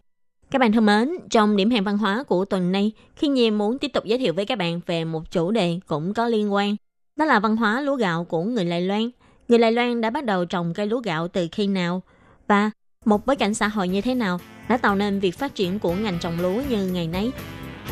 [0.51, 3.77] Các bạn thân mến, trong điểm hẹn văn hóa của tuần này, Khi Nhi muốn
[3.77, 6.75] tiếp tục giới thiệu với các bạn về một chủ đề cũng có liên quan.
[7.15, 9.09] Đó là văn hóa lúa gạo của người Đài Loan.
[9.47, 12.01] Người Đài Loan đã bắt đầu trồng cây lúa gạo từ khi nào?
[12.47, 12.71] Và
[13.05, 14.39] một bối cảnh xã hội như thế nào
[14.69, 17.31] đã tạo nên việc phát triển của ngành trồng lúa như ngày nay.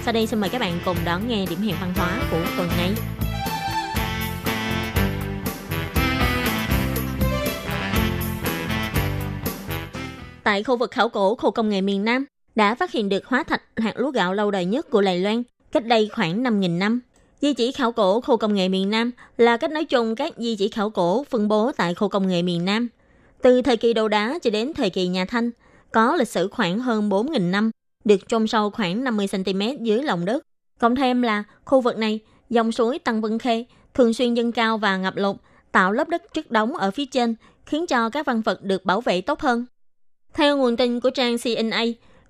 [0.03, 2.67] Sau đây xin mời các bạn cùng đón nghe điểm hẹn văn hóa của tuần
[2.77, 2.91] này.
[10.43, 13.43] Tại khu vực khảo cổ khu công nghệ miền Nam đã phát hiện được hóa
[13.43, 17.01] thạch hạt lúa gạo lâu đời nhất của Đài Loan cách đây khoảng 5.000 năm.
[17.41, 20.55] Di chỉ khảo cổ khu công nghệ miền Nam là cách nói chung các di
[20.55, 22.87] chỉ khảo cổ phân bố tại khu công nghệ miền Nam.
[23.41, 25.51] Từ thời kỳ đồ đá cho đến thời kỳ nhà Thanh,
[25.93, 27.71] có lịch sử khoảng hơn 4.000 năm,
[28.03, 30.43] được chôn sâu khoảng 50cm dưới lòng đất.
[30.79, 32.19] Cộng thêm là khu vực này,
[32.49, 35.35] dòng suối Tăng Vân Khê thường xuyên dâng cao và ngập lụt,
[35.71, 37.35] tạo lớp đất chất đóng ở phía trên,
[37.65, 39.65] khiến cho các văn vật được bảo vệ tốt hơn.
[40.33, 41.83] Theo nguồn tin của trang CNA,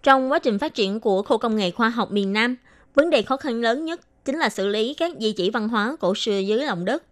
[0.03, 2.55] trong quá trình phát triển của khu công nghệ khoa học miền Nam,
[2.95, 5.95] vấn đề khó khăn lớn nhất chính là xử lý các di chỉ văn hóa
[5.99, 7.03] cổ xưa dưới lòng đất.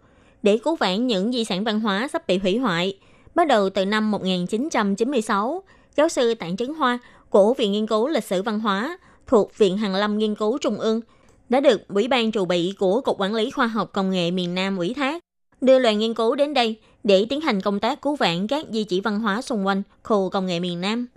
[0.43, 2.97] Để cứu vãn những di sản văn hóa sắp bị hủy hoại,
[3.35, 5.63] bắt đầu từ năm 1996,
[5.99, 8.97] giáo sư Tạng Trấn Hoa của Viện Nghiên cứu Lịch sử Văn hóa
[9.27, 11.01] thuộc Viện Hàn Lâm Nghiên cứu Trung ương
[11.49, 14.55] đã được Ủy ban trụ bị của Cục Quản lý Khoa học Công nghệ miền
[14.55, 15.23] Nam ủy thác
[15.61, 18.83] đưa đoàn nghiên cứu đến đây để tiến hành công tác cứu vãn các di
[18.83, 21.07] chỉ văn hóa xung quanh khu công nghệ miền Nam.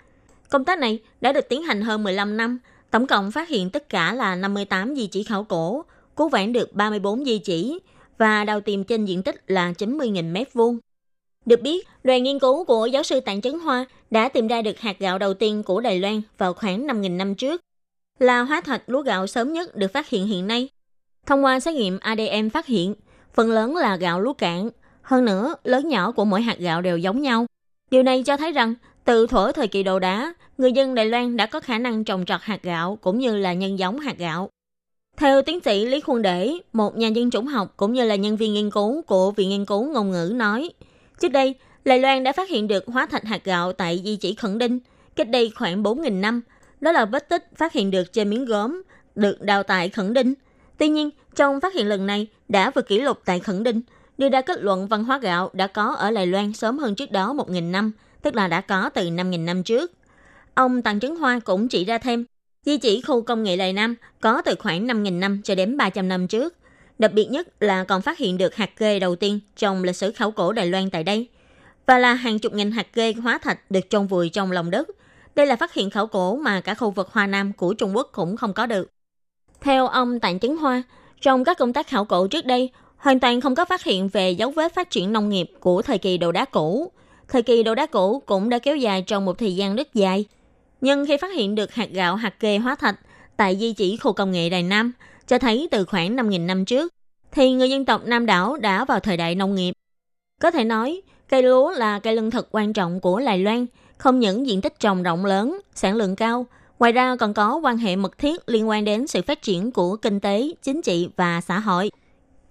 [0.50, 2.58] Công tác này đã được tiến hành hơn 15 năm,
[2.90, 5.84] tổng cộng phát hiện tất cả là 58 di chỉ khảo cổ,
[6.16, 7.78] cứu vãn được 34 di chỉ
[8.18, 10.78] và đào tìm trên diện tích là 90.000 m vuông.
[11.46, 14.78] Được biết, đoàn nghiên cứu của giáo sư Tạng Trấn Hoa đã tìm ra được
[14.80, 17.60] hạt gạo đầu tiên của Đài Loan vào khoảng 5.000 năm trước,
[18.18, 20.68] là hóa thạch lúa gạo sớm nhất được phát hiện hiện nay.
[21.26, 22.94] Thông qua xét nghiệm ADN phát hiện,
[23.34, 24.70] phần lớn là gạo lúa cạn.
[25.02, 27.46] Hơn nữa, lớn nhỏ của mỗi hạt gạo đều giống nhau.
[27.90, 28.74] Điều này cho thấy rằng,
[29.04, 32.24] từ thuở thời kỳ đồ đá, người dân Đài Loan đã có khả năng trồng
[32.24, 34.50] trọt hạt gạo cũng như là nhân giống hạt gạo.
[35.16, 38.36] Theo tiến sĩ Lý Khuôn Để, một nhà dân chủng học cũng như là nhân
[38.36, 40.70] viên nghiên cứu của Viện Nghiên cứu Ngôn ngữ nói,
[41.22, 41.54] trước đây,
[41.84, 44.78] Đài Loan đã phát hiện được hóa thạch hạt gạo tại di chỉ Khẩn Đinh,
[45.16, 46.40] cách đây khoảng 4.000 năm.
[46.80, 48.82] Đó là vết tích phát hiện được trên miếng gốm,
[49.14, 50.34] được đào tại Khẩn Đinh.
[50.78, 53.80] Tuy nhiên, trong phát hiện lần này đã vượt kỷ lục tại Khẩn Đinh,
[54.18, 57.10] đưa ra kết luận văn hóa gạo đã có ở Đài Loan sớm hơn trước
[57.10, 57.92] đó 1.000 năm,
[58.22, 59.92] tức là đã có từ 5.000 năm trước.
[60.54, 62.24] Ông Tăng Trấn Hoa cũng chỉ ra thêm,
[62.66, 66.08] di chỉ khu công nghệ Đài Nam có từ khoảng 5.000 năm cho đến 300
[66.08, 66.54] năm trước.
[66.98, 70.12] Đặc biệt nhất là còn phát hiện được hạt kê đầu tiên trong lịch sử
[70.12, 71.28] khảo cổ Đài Loan tại đây.
[71.86, 74.88] Và là hàng chục nghìn hạt kê hóa thạch được chôn vùi trong lòng đất.
[75.34, 78.08] Đây là phát hiện khảo cổ mà cả khu vực Hoa Nam của Trung Quốc
[78.12, 78.90] cũng không có được.
[79.60, 80.82] Theo ông Tạng Trấn Hoa,
[81.20, 84.30] trong các công tác khảo cổ trước đây, hoàn toàn không có phát hiện về
[84.30, 86.92] dấu vết phát triển nông nghiệp của thời kỳ đồ đá cũ.
[87.28, 90.24] Thời kỳ đồ đá cũ cũng đã kéo dài trong một thời gian rất dài.
[90.80, 92.98] Nhưng khi phát hiện được hạt gạo hạt kê hóa thạch
[93.36, 94.92] tại di chỉ khu công nghệ Đài Nam,
[95.26, 96.92] cho thấy từ khoảng 5.000 năm trước,
[97.32, 99.72] thì người dân tộc Nam đảo đã vào thời đại nông nghiệp.
[100.40, 103.66] Có thể nói, cây lúa là cây lương thực quan trọng của Đài Loan,
[103.98, 106.46] không những diện tích trồng rộng lớn, sản lượng cao,
[106.78, 109.96] ngoài ra còn có quan hệ mật thiết liên quan đến sự phát triển của
[109.96, 111.90] kinh tế, chính trị và xã hội.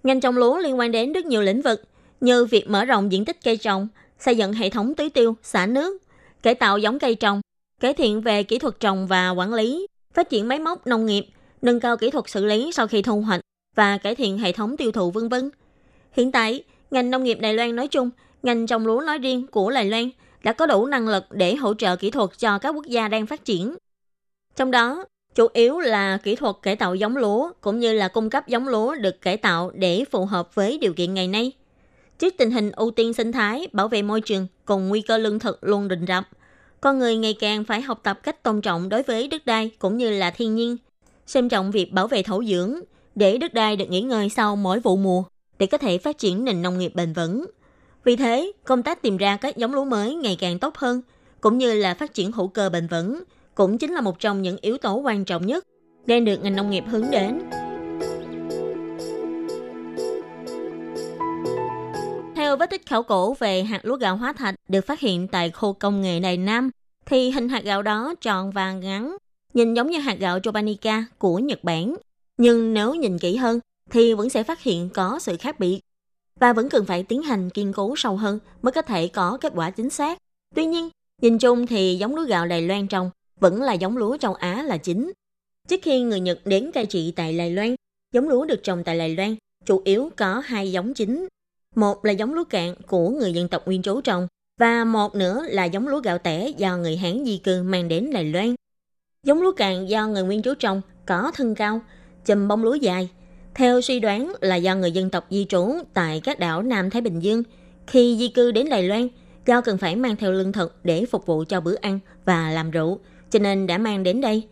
[0.02, 1.82] Ngành trồng lúa liên quan đến rất nhiều lĩnh vực,
[2.20, 5.66] như việc mở rộng diện tích cây trồng, xây dựng hệ thống tưới tiêu, xả
[5.66, 6.02] nước,
[6.42, 7.40] cải tạo giống cây trồng,
[7.80, 11.26] cải thiện về kỹ thuật trồng và quản lý, phát triển máy móc nông nghiệp,
[11.62, 13.40] nâng cao kỹ thuật xử lý sau khi thu hoạch
[13.76, 15.50] và cải thiện hệ thống tiêu thụ vân vân.
[16.12, 18.10] Hiện tại, ngành nông nghiệp Đài Loan nói chung,
[18.42, 20.10] ngành trồng lúa nói riêng của Đài Loan
[20.42, 23.26] đã có đủ năng lực để hỗ trợ kỹ thuật cho các quốc gia đang
[23.26, 23.76] phát triển.
[24.56, 25.04] Trong đó,
[25.34, 28.68] chủ yếu là kỹ thuật cải tạo giống lúa cũng như là cung cấp giống
[28.68, 31.52] lúa được cải tạo để phù hợp với điều kiện ngày nay.
[32.18, 35.38] Trước tình hình ưu tiên sinh thái, bảo vệ môi trường cùng nguy cơ lương
[35.38, 36.28] thực luôn rình rập,
[36.80, 39.96] con người ngày càng phải học tập cách tôn trọng đối với đất đai cũng
[39.96, 40.76] như là thiên nhiên,
[41.32, 42.74] xem trọng việc bảo vệ thổ dưỡng
[43.14, 45.22] để đất đai được nghỉ ngơi sau mỗi vụ mùa
[45.58, 47.46] để có thể phát triển nền nông nghiệp bền vững.
[48.04, 51.00] Vì thế, công tác tìm ra các giống lúa mới ngày càng tốt hơn,
[51.40, 53.22] cũng như là phát triển hữu cơ bền vững,
[53.54, 55.64] cũng chính là một trong những yếu tố quan trọng nhất
[56.06, 57.38] đang được ngành nông nghiệp hướng đến.
[62.36, 65.50] Theo vết tích khảo cổ về hạt lúa gạo hóa thạch được phát hiện tại
[65.50, 66.70] khu công nghệ Đài Nam,
[67.06, 69.16] thì hình hạt gạo đó tròn và ngắn,
[69.54, 71.96] nhìn giống như hạt gạo Japonica của Nhật Bản.
[72.36, 75.80] Nhưng nếu nhìn kỹ hơn, thì vẫn sẽ phát hiện có sự khác biệt
[76.40, 79.52] và vẫn cần phải tiến hành nghiên cứu sâu hơn mới có thể có kết
[79.56, 80.18] quả chính xác.
[80.54, 80.88] Tuy nhiên,
[81.22, 84.62] nhìn chung thì giống lúa gạo Đài Loan trồng vẫn là giống lúa châu Á
[84.62, 85.12] là chính.
[85.68, 87.74] Trước khi người Nhật đến cai trị tại Đài Loan,
[88.12, 89.36] giống lúa được trồng tại Đài Loan
[89.66, 91.28] chủ yếu có hai giống chính.
[91.74, 94.26] Một là giống lúa cạn của người dân tộc nguyên trú trồng
[94.60, 98.12] và một nữa là giống lúa gạo tẻ do người Hán di cư mang đến
[98.12, 98.54] Đài Loan.
[99.26, 101.80] Giống lúa cạn do người nguyên trú trồng có thân cao,
[102.26, 103.10] chùm bông lúa dài.
[103.54, 107.02] Theo suy đoán là do người dân tộc di trú tại các đảo Nam Thái
[107.02, 107.42] Bình Dương
[107.86, 109.08] khi di cư đến Đài Loan
[109.46, 112.70] do cần phải mang theo lương thực để phục vụ cho bữa ăn và làm
[112.70, 112.98] rượu,
[113.30, 114.48] cho nên đã mang đến đây.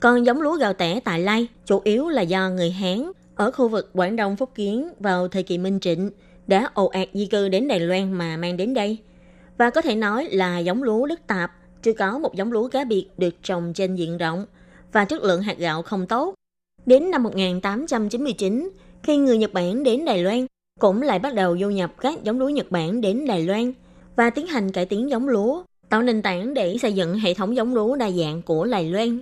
[0.00, 3.68] Còn giống lúa gạo tẻ tại Lai chủ yếu là do người Hán ở khu
[3.68, 6.10] vực Quảng Đông Phúc Kiến vào thời kỳ Minh Trịnh
[6.46, 8.98] đã ồ ạt di cư đến Đài Loan mà mang đến đây.
[9.58, 11.52] Và có thể nói là giống lúa đất tạp,
[11.82, 14.46] chưa có một giống lúa cá biệt được trồng trên diện rộng
[14.92, 16.34] và chất lượng hạt gạo không tốt.
[16.86, 18.70] Đến năm 1899,
[19.02, 20.46] khi người Nhật Bản đến Đài Loan,
[20.80, 23.72] cũng lại bắt đầu du nhập các giống lúa Nhật Bản đến Đài Loan
[24.16, 27.56] và tiến hành cải tiến giống lúa, tạo nền tảng để xây dựng hệ thống
[27.56, 29.20] giống lúa đa dạng của Đài Loan.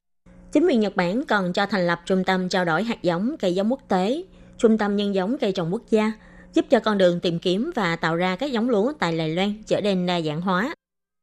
[0.52, 3.54] Chính quyền Nhật Bản còn cho thành lập trung tâm trao đổi hạt giống cây
[3.54, 4.22] giống quốc tế,
[4.58, 6.12] trung tâm nhân giống cây trồng quốc gia,
[6.54, 9.54] giúp cho con đường tìm kiếm và tạo ra các giống lúa tại Đài Loan
[9.66, 10.74] trở nên đa dạng hóa.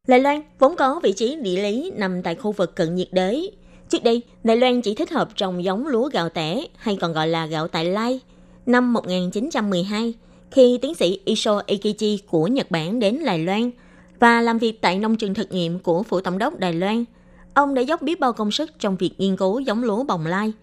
[0.08, 3.52] Đài Loan vốn có vị trí địa lý nằm tại khu vực cận nhiệt đới.
[3.90, 7.28] Trước đây, Đài Loan chỉ thích hợp trồng giống lúa gạo tẻ hay còn gọi
[7.28, 8.20] là gạo tại lai.
[8.66, 10.14] Năm 1912,
[10.52, 13.72] khi tiến sĩ Isho Eikichi của Nhật Bản đến Đài Loan
[14.20, 17.06] và làm việc tại nông trường thực nghiệm của Phủ Tổng đốc Đài Loan,
[17.54, 20.54] ông đã dốc biết bao công sức trong việc nghiên cứu giống lúa bồng lai.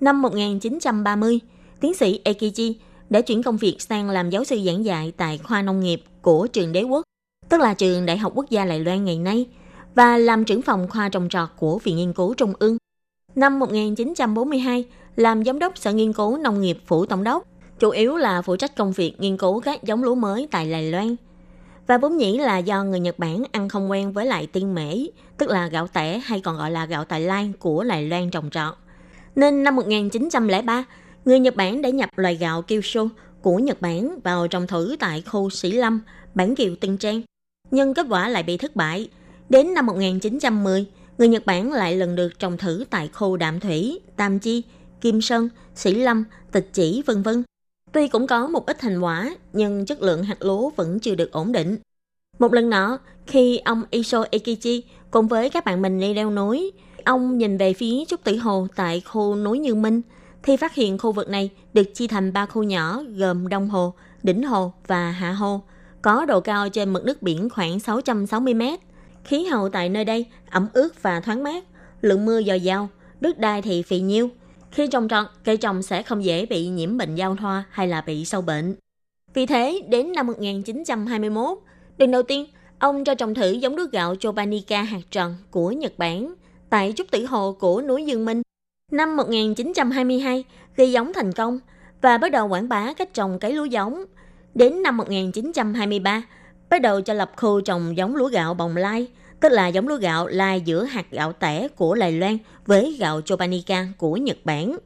[0.00, 1.38] Năm 1930,
[1.80, 2.76] tiến sĩ Eikichi
[3.10, 6.46] đã chuyển công việc sang làm giáo sư giảng dạy tại khoa nông nghiệp của
[6.46, 7.02] trường đế quốc,
[7.48, 9.46] tức là trường Đại học Quốc gia Đài Loan ngày nay,
[9.94, 12.76] và làm trưởng phòng khoa trồng trọt của Viện Nghiên cứu Trung ương.
[13.34, 14.84] Năm 1942,
[15.16, 17.44] làm giám đốc Sở Nghiên cứu Nông nghiệp Phủ Tổng đốc,
[17.78, 20.90] chủ yếu là phụ trách công việc nghiên cứu các giống lúa mới tại Đài
[20.90, 21.16] Loan.
[21.86, 24.98] Và vốn nhĩ là do người Nhật Bản ăn không quen với lại tiên mễ,
[25.38, 28.50] tức là gạo tẻ hay còn gọi là gạo tại Lan của Đài Loan trồng
[28.50, 28.74] trọt.
[29.36, 30.84] Nên năm 1903,
[31.24, 33.08] người Nhật Bản đã nhập loài gạo Kyushu
[33.42, 36.00] của Nhật Bản vào trồng thử tại khu Sĩ Lâm,
[36.34, 37.22] bản Kiều Tân Trang.
[37.74, 39.08] Nhưng kết quả lại bị thất bại.
[39.48, 40.86] Đến năm 1910,
[41.18, 44.62] người Nhật Bản lại lần được trồng thử tại khu Đạm Thủy, Tam Chi,
[45.00, 47.42] Kim Sơn, Sĩ Lâm, Tịch Chỉ, vân vân.
[47.92, 51.32] Tuy cũng có một ít thành quả, nhưng chất lượng hạt lúa vẫn chưa được
[51.32, 51.76] ổn định.
[52.38, 56.72] Một lần nọ, khi ông Iso Ekichi cùng với các bạn mình đi leo núi,
[57.04, 60.02] ông nhìn về phía Trúc Tử Hồ tại khu núi Như Minh,
[60.42, 63.94] thì phát hiện khu vực này được chia thành ba khu nhỏ gồm Đông Hồ,
[64.22, 65.62] Đỉnh Hồ và Hạ Hồ,
[66.04, 68.80] có độ cao trên mực nước biển khoảng 660 mét.
[69.24, 71.64] Khí hậu tại nơi đây ẩm ướt và thoáng mát,
[72.00, 72.88] lượng mưa dồi dào,
[73.20, 74.28] đất đai thì phì nhiêu.
[74.70, 78.00] Khi trồng trọt, cây trồng sẽ không dễ bị nhiễm bệnh giao thoa hay là
[78.00, 78.74] bị sâu bệnh.
[79.34, 81.58] Vì thế, đến năm 1921,
[81.98, 82.46] lần đầu tiên,
[82.78, 86.34] ông cho trồng thử giống lúa gạo Chobanica hạt tròn của Nhật Bản
[86.70, 88.42] tại Trúc Tử Hồ của núi Dương Minh.
[88.92, 90.44] Năm 1922,
[90.76, 91.58] gây giống thành công
[92.02, 94.04] và bắt đầu quảng bá cách trồng cấy lúa giống.
[94.54, 96.22] Đến năm 1923,
[96.70, 99.08] bắt đầu cho lập khu trồng giống lúa gạo bồng lai,
[99.40, 103.20] tức là giống lúa gạo lai giữa hạt gạo tẻ của Lài Loan với gạo
[103.20, 104.78] Chobanica của Nhật Bản.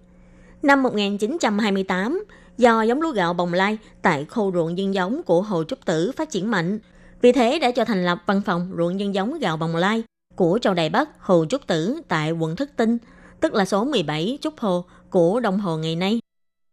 [0.62, 2.24] Năm 1928,
[2.58, 6.12] do giống lúa gạo bồng lai tại khu ruộng dân giống của Hồ Trúc Tử
[6.16, 6.78] phát triển mạnh,
[7.20, 10.02] vì thế đã cho thành lập văn phòng ruộng dân giống gạo bồng lai
[10.36, 12.98] của Châu Đài Bắc Hồ Trúc Tử tại quận Thất Tinh,
[13.40, 16.20] tức là số 17 Trúc Hồ của Đông Hồ ngày nay.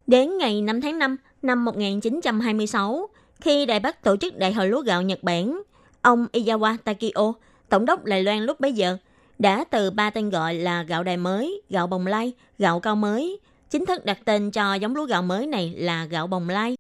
[0.08, 3.10] Đến ngày 5 tháng 5 năm 1926,
[3.41, 5.62] khi Đài Bắc tổ chức Đại hội lúa gạo Nhật Bản,
[6.02, 7.34] Ông Iyawa Takio,
[7.70, 8.98] tổng đốc Đài Loan lúc bấy giờ,
[9.39, 13.39] đã từ ba tên gọi là gạo đài mới, gạo bồng lai, gạo cao mới,
[13.70, 16.76] chính thức đặt tên cho giống lúa gạo mới này là gạo bồng lai.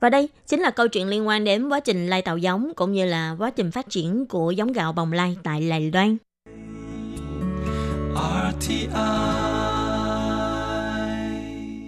[0.00, 2.92] Và đây chính là câu chuyện liên quan đến quá trình lai tạo giống cũng
[2.92, 6.16] như là quá trình phát triển của giống gạo bồng lai tại Đài Loan.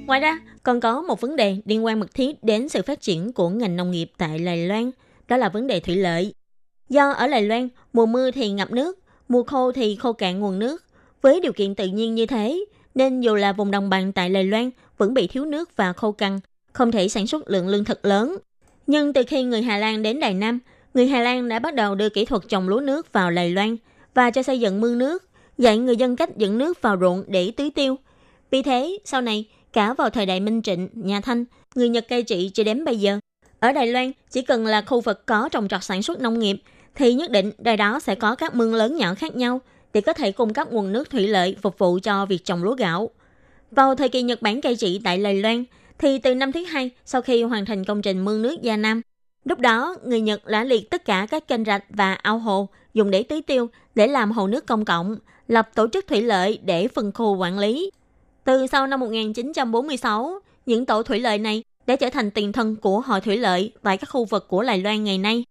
[0.06, 3.32] Ngoài ra, còn có một vấn đề liên quan mật thiết đến sự phát triển
[3.32, 4.90] của ngành nông nghiệp tại Đài Loan,
[5.28, 6.34] đó là vấn đề thủy lợi.
[6.88, 8.98] Do ở Đài Loan, mùa mưa thì ngập nước,
[9.28, 10.82] mùa khô thì khô cạn nguồn nước.
[11.22, 14.44] Với điều kiện tự nhiên như thế, nên dù là vùng đồng bằng tại Đài
[14.44, 16.40] Loan vẫn bị thiếu nước và khô cằn,
[16.72, 18.36] không thể sản xuất lượng lương thực lớn.
[18.86, 20.58] Nhưng từ khi người Hà Lan đến Đài Nam,
[20.94, 23.76] người Hà Lan đã bắt đầu đưa kỹ thuật trồng lúa nước vào Đài Loan
[24.14, 25.22] và cho xây dựng mương nước,
[25.58, 27.96] dạy người dân cách dẫn nước vào ruộng để tưới tiêu.
[28.50, 29.44] Vì thế, sau này,
[29.74, 31.44] cả vào thời đại Minh Trịnh, nhà Thanh,
[31.74, 33.18] người Nhật cai trị cho đến bây giờ,
[33.60, 36.56] ở Đài Loan chỉ cần là khu vực có trồng trọt sản xuất nông nghiệp
[36.94, 39.60] thì nhất định đài đó sẽ có các mương lớn nhỏ khác nhau
[39.92, 42.74] để có thể cung cấp nguồn nước thủy lợi phục vụ cho việc trồng lúa
[42.74, 43.10] gạo.
[43.70, 45.64] Vào thời kỳ Nhật Bản cai trị tại Đài Loan,
[45.98, 49.02] thì từ năm thứ hai sau khi hoàn thành công trình mương nước Gia Nam,
[49.44, 53.10] lúc đó người Nhật đã liệt tất cả các kênh rạch và ao hồ dùng
[53.10, 55.16] để tưới tiêu để làm hồ nước công cộng,
[55.48, 57.90] lập tổ chức thủy lợi để phân khu quản lý.
[58.44, 63.00] Từ sau năm 1946, những tổ thủy lợi này đã trở thành tiền thân của
[63.00, 65.44] hội thủy lợi tại các khu vực của Đài Loan ngày nay.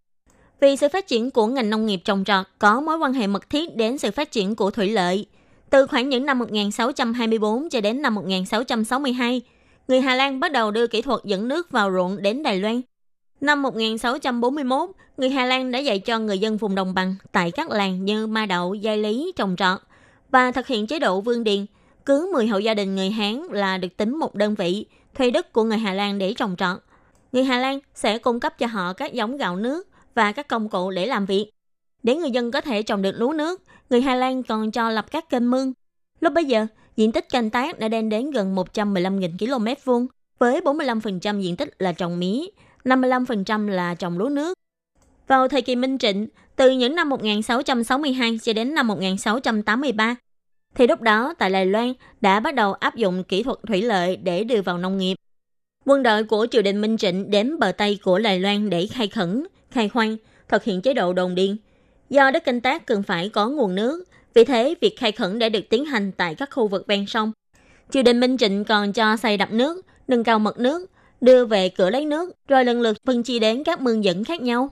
[0.60, 3.50] Vì sự phát triển của ngành nông nghiệp trồng trọt có mối quan hệ mật
[3.50, 5.26] thiết đến sự phát triển của thủy lợi.
[5.70, 9.42] Từ khoảng những năm 1624 cho đến năm 1662,
[9.88, 12.82] người Hà Lan bắt đầu đưa kỹ thuật dẫn nước vào ruộng đến Đài Loan.
[13.42, 17.70] Năm 1641, người Hà Lan đã dạy cho người dân vùng đồng bằng tại các
[17.70, 19.80] làng như Ma Đậu, Giai Lý trồng trọt
[20.32, 21.66] và thực hiện chế độ vương điền.
[22.06, 24.86] Cứ 10 hộ gia đình người Hán là được tính một đơn vị
[25.16, 26.78] thuê đất của người Hà Lan để trồng trọt.
[27.32, 30.70] Người Hà Lan sẽ cung cấp cho họ các giống gạo nước và các công
[30.70, 31.50] cụ để làm việc.
[32.04, 35.06] Để người dân có thể trồng được lúa nước, người Hà Lan còn cho lập
[35.12, 35.74] các kênh mương.
[36.20, 40.08] Lúc bấy giờ, diện tích canh tác đã lên đến gần 115.000 km vuông,
[40.40, 42.46] với 45% diện tích là trồng mía,
[42.84, 44.58] 55% là trồng lúa nước.
[45.28, 50.16] Vào thời kỳ Minh Trịnh, từ những năm 1662 cho đến năm 1683,
[50.76, 54.16] thì lúc đó tại Đài Loan đã bắt đầu áp dụng kỹ thuật thủy lợi
[54.18, 55.16] để đưa vào nông nghiệp.
[55.86, 59.08] Quân đội của triều đình Minh Trịnh đến bờ Tây của Đài Loan để khai
[59.08, 60.18] khẩn, khai khoan,
[60.50, 61.58] thực hiện chế độ đồn điền.
[62.10, 64.04] Do đất canh tác cần phải có nguồn nước,
[64.34, 67.32] vì thế việc khai khẩn đã được tiến hành tại các khu vực ven sông.
[67.92, 70.90] Triều đình Minh Trịnh còn cho xây đập nước, nâng cao mực nước,
[71.22, 74.42] đưa về cửa lấy nước, rồi lần lượt phân chia đến các mương dẫn khác
[74.42, 74.70] nhau.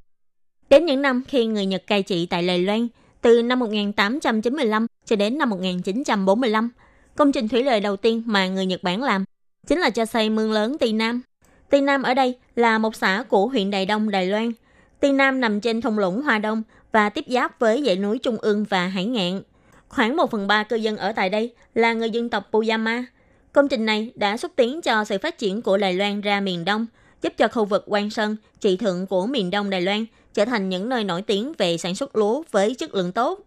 [0.70, 2.88] Đến những năm khi người Nhật cai trị tại Đài Loan,
[3.22, 6.70] từ năm 1895 cho đến năm 1945,
[7.16, 9.26] công trình thủy lợi đầu tiên mà người Nhật Bản làm
[9.68, 11.22] chính là cho xây mương lớn Tây Nam.
[11.70, 14.52] Tây Nam ở đây là một xã của huyện Đài Đông, Đài Loan.
[15.00, 18.38] Tây Nam nằm trên thung lũng Hoa Đông và tiếp giáp với dãy núi Trung
[18.38, 19.42] ương và Hải Ngạn.
[19.90, 23.06] Khoảng 1 phần 3 cư dân ở tại đây là người dân tộc Puyama.
[23.54, 26.66] Công trình này đã xúc tiến cho sự phát triển của Đài Loan ra miền
[26.66, 26.86] Đông,
[27.22, 30.70] giúp cho khu vực Quan Sơn, trị thượng của miền Đông Đài Loan trở thành
[30.70, 33.40] những nơi nổi tiếng về sản xuất lúa với chất lượng tốt.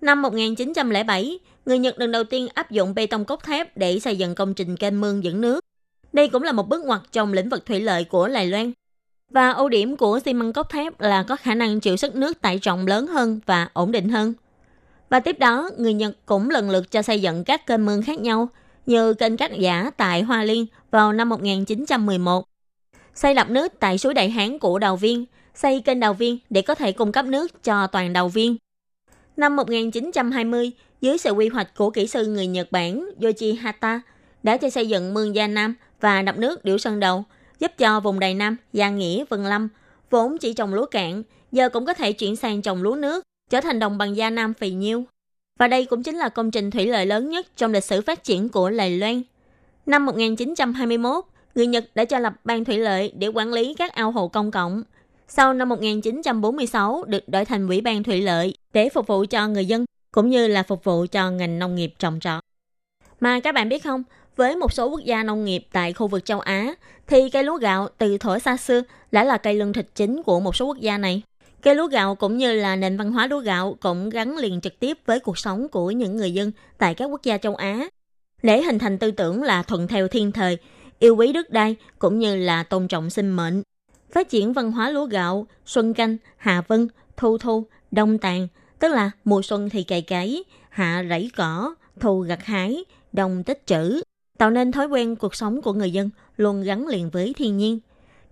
[0.00, 4.16] Năm 1907, người Nhật lần đầu tiên áp dụng bê tông cốt thép để xây
[4.16, 5.60] dựng công trình kênh mương dẫn nước.
[6.12, 8.72] Đây cũng là một bước ngoặt trong lĩnh vực thủy lợi của Đài Loan.
[9.30, 12.40] Và ưu điểm của xi măng cốt thép là có khả năng chịu sức nước
[12.40, 14.34] tải trọng lớn hơn và ổn định hơn.
[15.10, 18.20] Và tiếp đó, người Nhật cũng lần lượt cho xây dựng các kênh mương khác
[18.20, 18.48] nhau,
[18.86, 22.44] như kênh Cát Giả tại Hoa Liên vào năm 1911,
[23.14, 25.24] xây đập nước tại suối Đại Hán của Đào Viên,
[25.62, 28.56] xây kênh Đào Viên để có thể cung cấp nước cho toàn Đào Viên.
[29.36, 34.00] Năm 1920, dưới sự quy hoạch của kỹ sư người Nhật Bản Yoichi Hata,
[34.42, 37.24] đã cho xây dựng mương Gia Nam và đập nước Điểu Sơn Đầu,
[37.58, 39.68] giúp cho vùng Đài Nam, Gia Nghĩa, Vân Lâm,
[40.10, 43.60] vốn chỉ trồng lúa cạn, giờ cũng có thể chuyển sang trồng lúa nước, trở
[43.60, 45.04] thành đồng bằng Gia Nam phì nhiêu.
[45.58, 48.24] Và đây cũng chính là công trình thủy lợi lớn nhất trong lịch sử phát
[48.24, 49.22] triển của Lài Loan.
[49.86, 54.10] Năm 1921, người Nhật đã cho lập ban thủy lợi để quản lý các ao
[54.10, 54.82] hồ công cộng.
[55.28, 59.66] Sau năm 1946 được đổi thành ủy ban thủy lợi để phục vụ cho người
[59.66, 62.42] dân cũng như là phục vụ cho ngành nông nghiệp trồng trọt.
[63.20, 64.02] Mà các bạn biết không,
[64.36, 66.74] với một số quốc gia nông nghiệp tại khu vực châu Á
[67.06, 70.40] thì cây lúa gạo từ thuở xa xưa đã là cây lương thực chính của
[70.40, 71.22] một số quốc gia này.
[71.62, 74.80] Cây lúa gạo cũng như là nền văn hóa lúa gạo cũng gắn liền trực
[74.80, 77.88] tiếp với cuộc sống của những người dân tại các quốc gia châu Á.
[78.42, 80.58] Để hình thành tư tưởng là thuận theo thiên thời,
[80.98, 83.62] yêu quý đất đai cũng như là tôn trọng sinh mệnh.
[84.12, 88.48] Phát triển văn hóa lúa gạo, xuân canh, hạ vân, thu thu, đông tàn,
[88.78, 93.66] tức là mùa xuân thì cày cấy, hạ rẫy cỏ, thu gặt hái, đông tích
[93.66, 94.00] trữ,
[94.38, 97.78] tạo nên thói quen cuộc sống của người dân luôn gắn liền với thiên nhiên.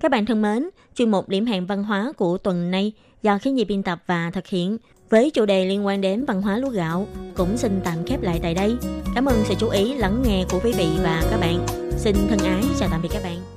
[0.00, 3.54] Các bạn thân mến, chuyên mục điểm hẹn văn hóa của tuần này do khiến
[3.54, 4.78] nhi biên tập và thực hiện
[5.10, 7.06] với chủ đề liên quan đến văn hóa lúa gạo
[7.36, 8.76] cũng xin tạm khép lại tại đây.
[9.14, 11.66] Cảm ơn sự chú ý lắng nghe của quý vị và các bạn.
[11.96, 13.55] Xin thân ái chào tạm biệt các bạn.